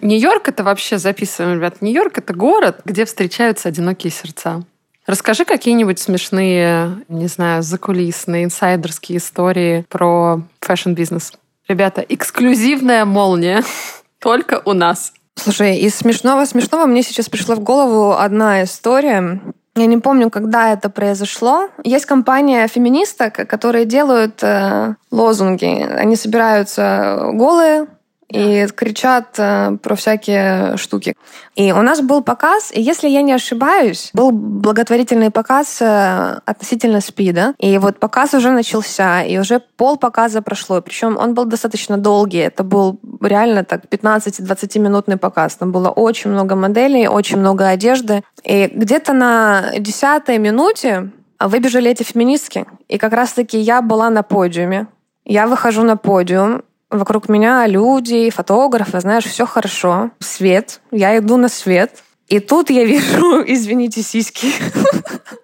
Нью-Йорк 0.01 0.49
это 0.49 0.63
вообще 0.63 0.97
записываем, 0.97 1.57
ребят. 1.57 1.81
Нью-Йорк 1.81 2.17
это 2.17 2.33
город, 2.33 2.81
где 2.85 3.05
встречаются 3.05 3.69
одинокие 3.69 4.11
сердца. 4.11 4.63
Расскажи 5.09 5.43
какие-нибудь 5.43 5.97
смешные, 5.97 7.03
не 7.07 7.25
знаю, 7.25 7.63
закулисные, 7.63 8.43
инсайдерские 8.43 9.17
истории 9.17 9.83
про 9.89 10.43
fashion-бизнес. 10.61 11.33
Ребята, 11.67 12.05
эксклюзивная 12.07 13.05
молния 13.05 13.63
только 14.19 14.61
у 14.65 14.73
нас. 14.73 15.11
Слушай, 15.33 15.79
из 15.79 15.95
смешного-смешного 15.95 16.85
мне 16.85 17.01
сейчас 17.01 17.27
пришла 17.27 17.55
в 17.55 17.61
голову 17.61 18.11
одна 18.11 18.63
история. 18.63 19.41
Я 19.75 19.85
не 19.87 19.97
помню, 19.97 20.29
когда 20.29 20.71
это 20.71 20.91
произошло. 20.91 21.69
Есть 21.83 22.05
компания 22.05 22.67
феминисток, 22.67 23.33
которые 23.49 23.85
делают 23.85 24.43
э, 24.43 24.93
лозунги. 25.09 25.87
Они 25.91 26.15
собираются 26.17 27.31
голые, 27.33 27.87
и 28.29 28.67
кричат 28.75 29.35
э, 29.37 29.77
про 29.81 29.95
всякие 29.95 30.77
штуки. 30.77 31.15
И 31.55 31.71
у 31.71 31.81
нас 31.81 32.01
был 32.01 32.21
показ, 32.21 32.71
и 32.71 32.81
если 32.81 33.09
я 33.09 33.21
не 33.21 33.33
ошибаюсь, 33.33 34.11
был 34.13 34.31
благотворительный 34.31 35.31
показ 35.31 35.81
э, 35.81 36.39
относительно 36.45 37.01
СПИДа. 37.01 37.55
И 37.57 37.77
вот 37.79 37.99
показ 37.99 38.33
уже 38.33 38.51
начался, 38.51 39.23
и 39.23 39.37
уже 39.39 39.59
пол 39.59 39.97
показа 39.97 40.41
прошло. 40.41 40.81
Причем 40.81 41.17
он 41.17 41.33
был 41.33 41.45
достаточно 41.45 41.97
долгий. 41.97 42.39
Это 42.39 42.63
был 42.63 42.99
реально 43.21 43.63
так 43.63 43.85
15-20 43.85 44.79
минутный 44.79 45.17
показ. 45.17 45.55
Там 45.55 45.71
было 45.71 45.89
очень 45.89 46.29
много 46.29 46.55
моделей, 46.55 47.07
очень 47.07 47.37
много 47.37 47.67
одежды. 47.67 48.23
И 48.43 48.71
где-то 48.73 49.13
на 49.13 49.71
десятой 49.79 50.37
минуте 50.37 51.11
выбежали 51.39 51.89
эти 51.89 52.03
феминистки. 52.03 52.65
И 52.87 52.97
как 52.97 53.13
раз-таки 53.13 53.57
я 53.57 53.81
была 53.81 54.09
на 54.09 54.21
подиуме. 54.21 54.87
Я 55.25 55.47
выхожу 55.47 55.83
на 55.83 55.95
подиум, 55.95 56.63
Вокруг 56.89 57.29
меня 57.29 57.67
люди, 57.67 58.29
фотографы, 58.31 58.99
знаешь, 58.99 59.25
все 59.25 59.45
хорошо. 59.45 60.09
Свет. 60.19 60.81
Я 60.91 61.17
иду 61.17 61.37
на 61.37 61.47
свет. 61.47 62.03
И 62.27 62.39
тут 62.39 62.69
я 62.69 62.83
вижу, 62.83 63.43
извините, 63.47 64.01
сиськи. 64.01 64.47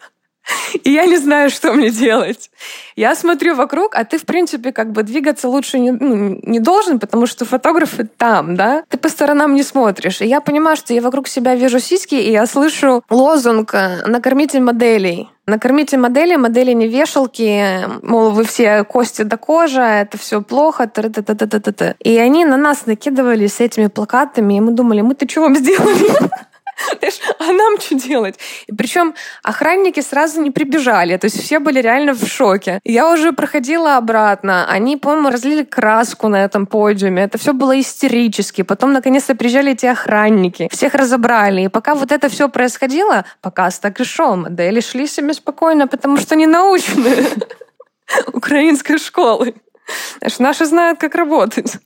И 0.84 0.92
я 0.92 1.06
не 1.06 1.18
знаю, 1.18 1.50
что 1.50 1.74
мне 1.74 1.90
делать. 1.90 2.52
Я 2.96 3.16
смотрю 3.16 3.56
вокруг, 3.56 3.96
а 3.96 4.04
ты, 4.04 4.18
в 4.18 4.26
принципе, 4.26 4.72
как 4.72 4.92
бы 4.92 5.04
двигаться 5.04 5.48
лучше 5.48 5.80
не, 5.80 5.92
ну, 5.92 6.40
не 6.44 6.60
должен, 6.60 7.00
потому 7.00 7.28
что 7.28 7.46
фотографы 7.46 8.06
там, 8.06 8.56
да? 8.56 8.84
Ты 8.90 8.98
по 8.98 9.10
сторонам 9.10 9.56
не 9.56 9.64
смотришь. 9.64 10.22
И 10.22 10.28
я 10.28 10.42
понимаю, 10.42 10.76
что 10.78 10.94
я 10.94 11.02
вокруг 11.02 11.28
себя 11.28 11.56
вижу 11.56 11.80
сиськи, 11.80 12.16
и 12.16 12.32
я 12.32 12.46
слышу 12.46 13.04
лозунг 13.10 13.74
«накормите 14.06 14.60
моделей». 14.60 15.30
Накормите 15.48 15.98
модели, 15.98 16.38
модели 16.38 16.72
не 16.72 16.88
вешалки, 16.88 17.86
мол, 18.02 18.32
вы 18.32 18.46
все 18.46 18.84
кости 18.84 19.22
до 19.22 19.38
кожи, 19.38 19.80
это 19.80 20.18
все 20.18 20.42
плохо, 20.42 20.88
та 20.88 21.04
-та 21.04 21.22
-та 21.22 21.36
-та 21.36 21.60
-та 21.60 21.72
-та. 21.72 21.94
И 22.00 22.18
они 22.18 22.46
на 22.46 22.58
нас 22.58 22.88
накидывали 22.88 23.48
с 23.48 23.62
этими 23.62 23.90
плакатами, 23.90 24.58
и 24.58 24.62
мы 24.62 24.72
думали, 24.72 25.04
мы-то 25.04 25.28
что 25.30 25.42
вам 25.42 25.56
сделали? 25.56 26.10
А 27.40 27.52
нам 27.52 27.80
что 27.80 27.96
делать? 27.96 28.40
И 28.68 28.74
причем 28.74 29.14
охранники 29.44 30.02
сразу 30.02 30.42
не 30.42 30.52
прибежали, 30.52 31.18
то 31.18 31.26
есть 31.26 31.42
все 31.42 31.60
были 31.60 31.82
реально 31.82 32.14
в 32.14 32.26
шоке. 32.28 32.80
Я 32.84 33.12
уже 33.12 33.32
проходила 33.32 33.98
обратно, 33.98 34.66
они, 34.68 34.98
по-моему, 34.98 35.30
разлили 35.30 35.64
краску 35.64 36.28
на 36.28 36.44
этом 36.44 36.66
подиуме, 36.66 37.24
это 37.24 37.38
все 37.38 37.54
было 37.54 37.80
истерически. 37.80 38.64
Потом, 38.64 38.94
наконец-то, 38.94 39.36
приезжали 39.36 39.72
эти 39.72 39.86
охранники, 39.86 40.70
всех 40.72 40.96
разобрали. 40.96 41.64
И 41.64 41.68
пока 41.68 41.96
вот 41.96 42.12
это 42.12 42.30
все 42.30 42.50
происходило, 42.50 43.26
показ 43.42 43.80
так 43.80 44.00
и 44.00 44.04
шел, 44.04 44.36
модели 44.36 44.82
шли 44.82 45.08
себе 45.08 45.34
спокойно, 45.34 45.88
потому 45.88 46.18
что 46.18 46.36
они 46.36 46.48
научные 46.48 47.28
украинской 48.34 48.98
школы. 48.98 49.56
Знаешь, 50.20 50.40
наши 50.40 50.66
знают, 50.66 51.00
как 51.00 51.16
работать. 51.16 51.78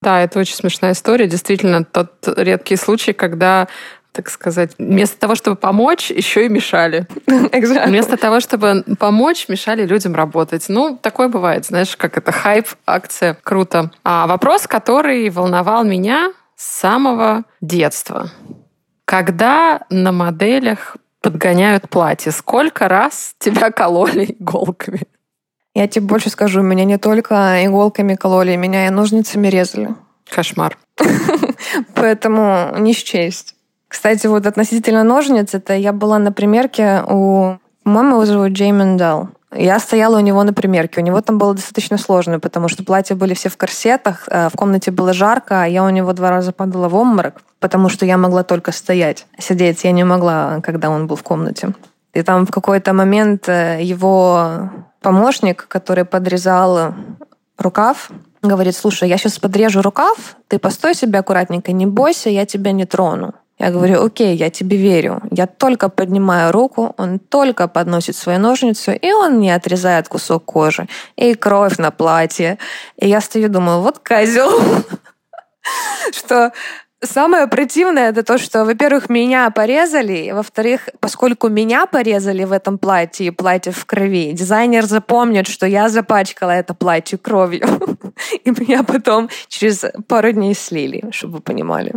Да, 0.00 0.20
это 0.22 0.38
очень 0.38 0.54
смешная 0.54 0.92
история. 0.92 1.26
Действительно, 1.26 1.84
тот 1.84 2.12
редкий 2.36 2.76
случай, 2.76 3.12
когда 3.12 3.68
так 4.12 4.28
сказать, 4.28 4.72
вместо 4.78 5.18
того, 5.18 5.34
чтобы 5.34 5.56
помочь, 5.56 6.10
еще 6.10 6.46
и 6.46 6.48
мешали. 6.48 7.06
Exactly. 7.26 7.88
Вместо 7.88 8.16
того, 8.16 8.40
чтобы 8.40 8.84
помочь, 8.98 9.48
мешали 9.48 9.86
людям 9.86 10.14
работать. 10.14 10.66
Ну, 10.68 10.98
такое 11.00 11.28
бывает, 11.28 11.64
знаешь, 11.64 11.96
как 11.96 12.18
это 12.18 12.30
хайп, 12.30 12.68
акция, 12.86 13.36
круто. 13.42 13.90
А 14.04 14.26
вопрос, 14.26 14.66
который 14.66 15.30
волновал 15.30 15.84
меня 15.84 16.32
с 16.56 16.80
самого 16.80 17.44
детства. 17.60 18.30
Когда 19.06 19.80
на 19.90 20.12
моделях 20.12 20.96
подгоняют 21.22 21.88
платье, 21.88 22.32
сколько 22.32 22.88
раз 22.88 23.34
тебя 23.38 23.70
кололи 23.70 24.36
иголками? 24.38 25.02
Я 25.74 25.88
тебе 25.88 26.04
больше 26.04 26.28
скажу, 26.28 26.60
меня 26.60 26.84
не 26.84 26.98
только 26.98 27.64
иголками 27.64 28.14
кололи, 28.14 28.56
меня 28.56 28.86
и 28.86 28.90
ножницами 28.90 29.48
резали. 29.48 29.94
Кошмар. 30.28 30.76
Поэтому 31.94 32.74
не 32.78 32.92
счесть. 32.92 33.54
Кстати, 33.92 34.26
вот 34.26 34.46
относительно 34.46 35.04
ножниц, 35.04 35.52
это 35.52 35.74
я 35.74 35.92
была 35.92 36.18
на 36.18 36.32
примерке 36.32 37.02
у... 37.06 37.58
По-моему, 37.84 38.14
его 38.14 38.24
зовут 38.24 38.52
Джеймин 38.52 38.96
Делл. 38.96 39.28
Я 39.54 39.78
стояла 39.78 40.16
у 40.16 40.20
него 40.20 40.42
на 40.44 40.54
примерке. 40.54 41.00
У 41.00 41.04
него 41.04 41.20
там 41.20 41.36
было 41.36 41.52
достаточно 41.52 41.98
сложно, 41.98 42.40
потому 42.40 42.68
что 42.68 42.84
платья 42.84 43.14
были 43.14 43.34
все 43.34 43.50
в 43.50 43.58
корсетах, 43.58 44.26
э, 44.28 44.48
в 44.48 44.56
комнате 44.56 44.90
было 44.90 45.12
жарко, 45.12 45.64
а 45.64 45.66
я 45.66 45.84
у 45.84 45.90
него 45.90 46.14
два 46.14 46.30
раза 46.30 46.52
падала 46.52 46.88
в 46.88 46.94
обморок, 46.94 47.42
потому 47.60 47.90
что 47.90 48.06
я 48.06 48.16
могла 48.16 48.44
только 48.44 48.72
стоять. 48.72 49.26
Сидеть 49.38 49.84
я 49.84 49.92
не 49.92 50.04
могла, 50.04 50.62
когда 50.62 50.88
он 50.88 51.06
был 51.06 51.16
в 51.16 51.22
комнате. 51.22 51.74
И 52.14 52.22
там 52.22 52.46
в 52.46 52.50
какой-то 52.50 52.94
момент 52.94 53.46
э, 53.50 53.82
его 53.82 54.70
помощник, 55.02 55.66
который 55.68 56.06
подрезал 56.06 56.94
рукав, 57.58 58.10
говорит, 58.40 58.74
слушай, 58.74 59.06
я 59.06 59.18
сейчас 59.18 59.38
подрежу 59.38 59.82
рукав, 59.82 60.36
ты 60.48 60.58
постой 60.58 60.94
себе 60.94 61.18
аккуратненько, 61.18 61.72
не 61.72 61.84
бойся, 61.84 62.30
я 62.30 62.46
тебя 62.46 62.72
не 62.72 62.86
трону. 62.86 63.34
Я 63.62 63.70
говорю, 63.70 64.04
окей, 64.04 64.34
я 64.34 64.50
тебе 64.50 64.76
верю. 64.76 65.22
Я 65.30 65.46
только 65.46 65.88
поднимаю 65.88 66.50
руку, 66.50 66.94
он 66.98 67.20
только 67.20 67.68
подносит 67.68 68.16
свою 68.16 68.40
ножницу, 68.40 68.90
и 68.90 69.12
он 69.12 69.38
не 69.38 69.52
отрезает 69.52 70.08
кусок 70.08 70.44
кожи. 70.44 70.88
И 71.14 71.34
кровь 71.34 71.78
на 71.78 71.92
платье. 71.92 72.58
И 72.96 73.08
я 73.08 73.20
стою, 73.20 73.48
думаю, 73.48 73.80
вот 73.80 74.00
козел. 74.00 74.50
Что 76.12 76.50
Самое 77.04 77.48
противное 77.48 78.10
это 78.10 78.22
то, 78.22 78.38
что, 78.38 78.64
во-первых, 78.64 79.08
меня 79.08 79.50
порезали, 79.50 80.30
во-вторых, 80.30 80.88
поскольку 81.00 81.48
меня 81.48 81.86
порезали 81.86 82.44
в 82.44 82.52
этом 82.52 82.78
платье, 82.78 83.26
и 83.26 83.30
платье 83.30 83.72
в 83.72 83.84
крови, 83.86 84.30
дизайнер 84.32 84.84
запомнит, 84.84 85.48
что 85.48 85.66
я 85.66 85.88
запачкала 85.88 86.52
это 86.52 86.74
платье 86.74 87.18
кровью. 87.18 87.66
И 88.44 88.50
меня 88.50 88.84
потом 88.84 89.30
через 89.48 89.84
пару 90.06 90.30
дней 90.30 90.54
слили, 90.54 91.02
чтобы 91.10 91.34
вы 91.34 91.40
понимали. 91.40 91.92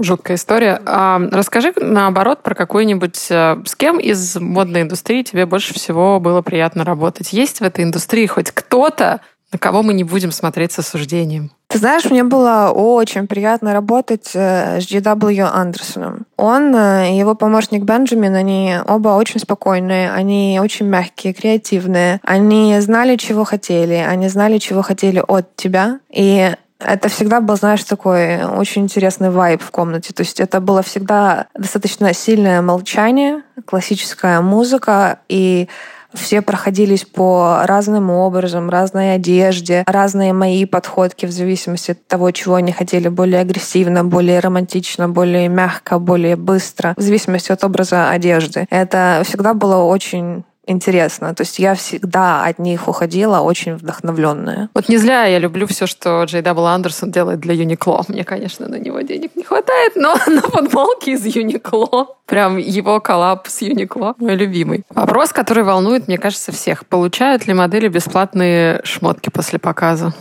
Жуткая 0.00 0.36
история. 0.36 0.80
А, 0.86 1.20
расскажи, 1.32 1.72
наоборот, 1.76 2.42
про 2.42 2.54
какой-нибудь... 2.54 3.26
Э, 3.30 3.56
с 3.64 3.74
кем 3.74 3.98
из 3.98 4.36
модной 4.36 4.82
индустрии 4.82 5.24
тебе 5.24 5.44
больше 5.44 5.74
всего 5.74 6.20
было 6.20 6.40
приятно 6.40 6.84
работать? 6.84 7.32
Есть 7.32 7.58
в 7.58 7.64
этой 7.64 7.84
индустрии 7.84 8.26
хоть 8.26 8.52
кто-то, 8.52 9.20
на 9.52 9.58
кого 9.58 9.82
мы 9.82 9.94
не 9.94 10.04
будем 10.04 10.30
смотреть 10.30 10.70
с 10.70 10.78
осуждением? 10.78 11.50
Ты 11.66 11.78
знаешь, 11.78 12.04
мне 12.04 12.22
было 12.22 12.70
очень 12.72 13.26
приятно 13.26 13.72
работать 13.72 14.30
э, 14.34 14.80
с 14.80 14.88
G.W. 14.88 15.44
Андерсоном. 15.44 16.26
Он 16.36 16.74
э, 16.76 17.12
и 17.12 17.18
его 17.18 17.34
помощник 17.34 17.82
Бенджамин, 17.82 18.36
они 18.36 18.76
оба 18.86 19.10
очень 19.10 19.40
спокойные, 19.40 20.12
они 20.12 20.60
очень 20.62 20.86
мягкие, 20.86 21.34
креативные. 21.34 22.20
Они 22.22 22.78
знали, 22.78 23.16
чего 23.16 23.42
хотели, 23.42 23.94
они 23.94 24.28
знали, 24.28 24.58
чего 24.58 24.82
хотели 24.82 25.22
от 25.26 25.56
тебя. 25.56 25.98
И 26.08 26.54
это 26.78 27.08
всегда 27.08 27.40
был, 27.40 27.56
знаешь, 27.56 27.82
такой 27.84 28.44
очень 28.44 28.82
интересный 28.82 29.30
вайб 29.30 29.62
в 29.62 29.70
комнате. 29.70 30.12
То 30.12 30.22
есть 30.22 30.40
это 30.40 30.60
было 30.60 30.82
всегда 30.82 31.46
достаточно 31.54 32.12
сильное 32.14 32.62
молчание, 32.62 33.42
классическая 33.66 34.40
музыка, 34.40 35.18
и 35.28 35.68
все 36.14 36.40
проходились 36.40 37.04
по 37.04 37.60
разным 37.64 38.10
образом, 38.10 38.70
разной 38.70 39.14
одежде, 39.14 39.84
разные 39.86 40.32
мои 40.32 40.64
подходки 40.64 41.26
в 41.26 41.30
зависимости 41.30 41.90
от 41.90 42.06
того, 42.06 42.30
чего 42.30 42.54
они 42.54 42.72
хотели, 42.72 43.08
более 43.08 43.40
агрессивно, 43.40 44.04
более 44.04 44.40
романтично, 44.40 45.08
более 45.08 45.48
мягко, 45.48 45.98
более 45.98 46.36
быстро, 46.36 46.94
в 46.96 47.02
зависимости 47.02 47.52
от 47.52 47.62
образа 47.62 48.10
одежды. 48.10 48.66
Это 48.70 49.22
всегда 49.26 49.52
было 49.52 49.82
очень 49.82 50.44
интересно. 50.68 51.34
То 51.34 51.42
есть 51.42 51.58
я 51.58 51.74
всегда 51.74 52.44
от 52.44 52.58
них 52.58 52.88
уходила 52.88 53.40
очень 53.40 53.74
вдохновленная. 53.74 54.68
Вот 54.74 54.88
не 54.88 54.98
зря 54.98 55.24
я 55.24 55.38
люблю 55.38 55.66
все, 55.66 55.86
что 55.86 56.24
JW 56.24 56.42
Anderson 56.42 57.10
делает 57.10 57.40
для 57.40 57.54
Uniqlo. 57.54 58.04
Мне, 58.08 58.24
конечно, 58.24 58.68
на 58.68 58.76
него 58.76 59.00
денег 59.00 59.34
не 59.34 59.44
хватает, 59.44 59.96
но 59.96 60.14
на 60.26 60.42
футболке 60.42 61.12
из 61.12 61.24
Uniqlo. 61.24 62.16
Прям 62.26 62.58
его 62.58 63.00
коллаб 63.00 63.48
с 63.48 63.62
Uniqlo. 63.62 64.14
Мой 64.18 64.36
любимый. 64.36 64.84
Вопрос, 64.90 65.32
который 65.32 65.64
волнует, 65.64 66.08
мне 66.08 66.18
кажется, 66.18 66.52
всех. 66.52 66.86
Получают 66.86 67.46
ли 67.46 67.54
модели 67.54 67.88
бесплатные 67.88 68.80
шмотки 68.84 69.30
после 69.30 69.58
показа? 69.58 70.12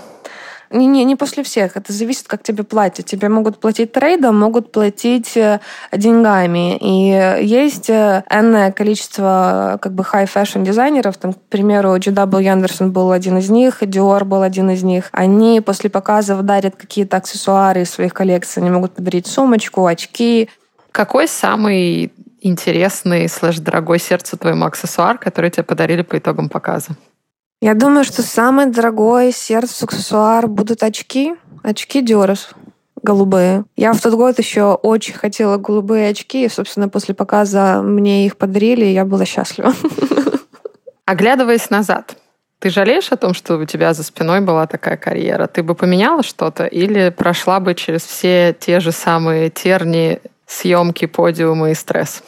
Не, 0.69 0.85
не, 0.85 1.05
не 1.05 1.15
после 1.15 1.43
всех. 1.43 1.77
Это 1.77 1.93
зависит, 1.93 2.27
как 2.27 2.43
тебе 2.43 2.63
платят. 2.63 3.05
Тебе 3.05 3.29
могут 3.29 3.59
платить 3.59 3.91
трейдом, 3.91 4.39
могут 4.39 4.71
платить 4.71 5.37
э, 5.37 5.59
деньгами. 5.91 6.77
И 6.77 7.45
есть 7.45 7.89
э, 7.89 8.23
энное 8.29 8.71
количество 8.71 9.79
как 9.81 9.93
бы 9.93 10.03
high-fashion 10.03 10.63
дизайнеров. 10.63 11.17
Там, 11.17 11.33
к 11.33 11.41
примеру, 11.49 11.95
GW 11.95 12.47
Андерсон 12.47 12.91
был 12.91 13.11
один 13.11 13.37
из 13.37 13.49
них, 13.49 13.81
Dior 13.81 14.23
был 14.25 14.41
один 14.41 14.69
из 14.69 14.83
них. 14.83 15.09
Они 15.11 15.61
после 15.61 15.89
показов 15.89 16.41
дарят 16.43 16.75
какие-то 16.75 17.17
аксессуары 17.17 17.81
из 17.81 17.89
своих 17.89 18.13
коллекций. 18.13 18.61
Они 18.61 18.69
могут 18.69 18.93
подарить 18.93 19.27
сумочку, 19.27 19.85
очки. 19.85 20.49
Какой 20.91 21.27
самый 21.27 22.11
интересный 22.41 23.29
слэш 23.29 23.59
дорогой 23.59 23.99
сердцу 23.99 24.37
твоему 24.37 24.65
аксессуар, 24.65 25.17
который 25.17 25.49
тебе 25.49 25.63
подарили 25.63 26.01
по 26.01 26.17
итогам 26.17 26.49
показа? 26.49 26.95
Я 27.59 27.73
думаю, 27.73 28.03
что 28.03 28.21
самый 28.21 28.67
дорогой 28.67 29.31
сердцу 29.31 29.85
аксессуар 29.85 30.47
будут 30.47 30.83
очки. 30.83 31.35
Очки 31.63 32.01
Диорос 32.01 32.49
голубые. 33.01 33.65
Я 33.75 33.93
в 33.93 34.01
тот 34.01 34.13
год 34.13 34.37
еще 34.37 34.73
очень 34.73 35.13
хотела 35.13 35.57
голубые 35.57 36.09
очки, 36.09 36.45
и, 36.45 36.49
собственно, 36.49 36.89
после 36.89 37.15
показа 37.15 37.81
мне 37.81 38.25
их 38.25 38.37
подарили, 38.37 38.85
и 38.85 38.93
я 38.93 39.05
была 39.05 39.25
счастлива. 39.25 39.73
Оглядываясь 41.05 41.69
назад, 41.69 42.17
ты 42.59 42.69
жалеешь 42.69 43.11
о 43.11 43.17
том, 43.17 43.33
что 43.33 43.57
у 43.57 43.65
тебя 43.65 43.93
за 43.93 44.03
спиной 44.03 44.41
была 44.41 44.67
такая 44.67 44.97
карьера? 44.97 45.47
Ты 45.47 45.63
бы 45.63 45.73
поменяла 45.73 46.21
что-то 46.21 46.65
или 46.65 47.09
прошла 47.09 47.59
бы 47.59 47.75
через 47.75 48.03
все 48.03 48.55
те 48.59 48.79
же 48.79 48.91
самые 48.91 49.49
терни, 49.49 50.19
съемки, 50.45 51.05
подиумы 51.05 51.71
и 51.71 51.75
стресс? 51.75 52.23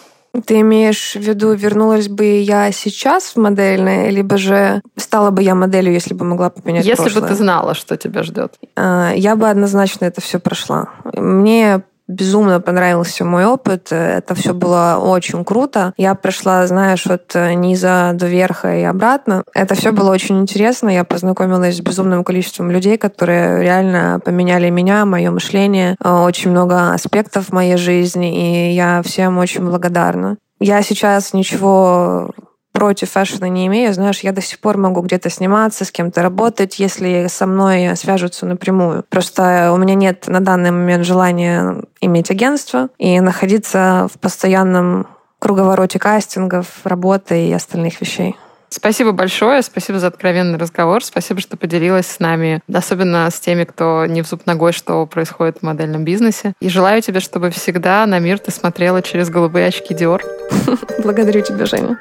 Ты 0.45 0.61
имеешь 0.61 1.13
в 1.13 1.19
виду, 1.19 1.53
вернулась 1.53 2.07
бы 2.07 2.25
я 2.41 2.71
сейчас 2.71 3.35
в 3.35 3.37
модельное, 3.37 4.09
либо 4.09 4.37
же 4.37 4.81
стала 4.95 5.31
бы 5.31 5.41
я 5.41 5.55
моделью, 5.55 5.93
если 5.93 6.13
бы 6.13 6.23
могла 6.23 6.49
поменять 6.49 6.85
Если 6.85 7.01
прошлое? 7.03 7.21
бы 7.23 7.27
ты 7.29 7.35
знала, 7.35 7.73
что 7.73 7.97
тебя 7.97 8.23
ждет. 8.23 8.53
А, 8.75 9.11
я 9.15 9.35
бы 9.35 9.49
однозначно 9.49 10.05
это 10.05 10.21
все 10.21 10.39
прошла. 10.39 10.89
Мне 11.13 11.81
безумно 12.09 12.59
понравился 12.59 13.23
мой 13.23 13.45
опыт. 13.45 13.91
Это 13.91 14.35
все 14.35 14.53
было 14.53 14.99
очень 15.01 15.45
круто. 15.45 15.93
Я 15.95 16.15
прошла, 16.15 16.67
знаешь, 16.67 17.07
от 17.07 17.33
низа 17.35 18.11
до 18.13 18.27
верха 18.27 18.75
и 18.75 18.83
обратно. 18.83 19.43
Это 19.53 19.75
все 19.75 19.93
было 19.93 20.11
очень 20.11 20.41
интересно. 20.41 20.89
Я 20.89 21.05
познакомилась 21.05 21.77
с 21.77 21.81
безумным 21.81 22.23
количеством 22.25 22.71
людей, 22.71 22.97
которые 22.97 23.61
реально 23.63 24.19
поменяли 24.25 24.69
меня, 24.69 25.05
мое 25.05 25.31
мышление, 25.31 25.95
очень 26.03 26.51
много 26.51 26.91
аспектов 26.91 27.53
моей 27.53 27.77
жизни, 27.77 28.71
и 28.71 28.73
я 28.73 29.01
всем 29.05 29.37
очень 29.37 29.63
благодарна. 29.65 30.37
Я 30.59 30.81
сейчас 30.81 31.33
ничего 31.33 32.31
против 32.71 33.11
фэшна 33.11 33.45
не 33.45 33.67
имею. 33.67 33.93
Знаешь, 33.93 34.19
я 34.21 34.31
до 34.31 34.41
сих 34.41 34.59
пор 34.59 34.77
могу 34.77 35.01
где-то 35.01 35.29
сниматься, 35.29 35.85
с 35.85 35.91
кем-то 35.91 36.21
работать, 36.21 36.79
если 36.79 37.27
со 37.27 37.45
мной 37.45 37.95
свяжутся 37.95 38.45
напрямую. 38.45 39.03
Просто 39.09 39.71
у 39.73 39.77
меня 39.77 39.95
нет 39.95 40.27
на 40.27 40.39
данный 40.39 40.71
момент 40.71 41.05
желания 41.05 41.83
иметь 42.01 42.31
агентство 42.31 42.89
и 42.97 43.19
находиться 43.19 44.07
в 44.13 44.19
постоянном 44.19 45.07
круговороте 45.39 45.99
кастингов, 45.99 46.67
работы 46.83 47.47
и 47.47 47.53
остальных 47.53 48.01
вещей. 48.01 48.35
Спасибо 48.69 49.13
большое, 49.13 49.63
спасибо 49.63 49.97
за 49.97 50.07
откровенный 50.07 50.59
разговор, 50.59 51.03
спасибо, 51.03 51.41
что 51.41 51.57
поделилась 51.57 52.05
с 52.05 52.19
нами, 52.19 52.61
особенно 52.71 53.27
с 53.29 53.39
теми, 53.39 53.63
кто 53.63 54.05
не 54.05 54.21
в 54.21 54.27
зуб 54.27 54.45
ногой, 54.45 54.73
что 54.73 55.05
происходит 55.07 55.57
в 55.59 55.63
модельном 55.63 56.03
бизнесе. 56.03 56.53
И 56.61 56.69
желаю 56.69 57.01
тебе, 57.01 57.19
чтобы 57.19 57.49
всегда 57.49 58.05
на 58.05 58.19
мир 58.19 58.37
ты 58.37 58.51
смотрела 58.51 59.01
через 59.01 59.29
голубые 59.29 59.67
очки 59.67 59.95
Dior. 59.95 60.21
Благодарю 61.03 61.41
тебя, 61.41 61.65
Женя. 61.65 61.99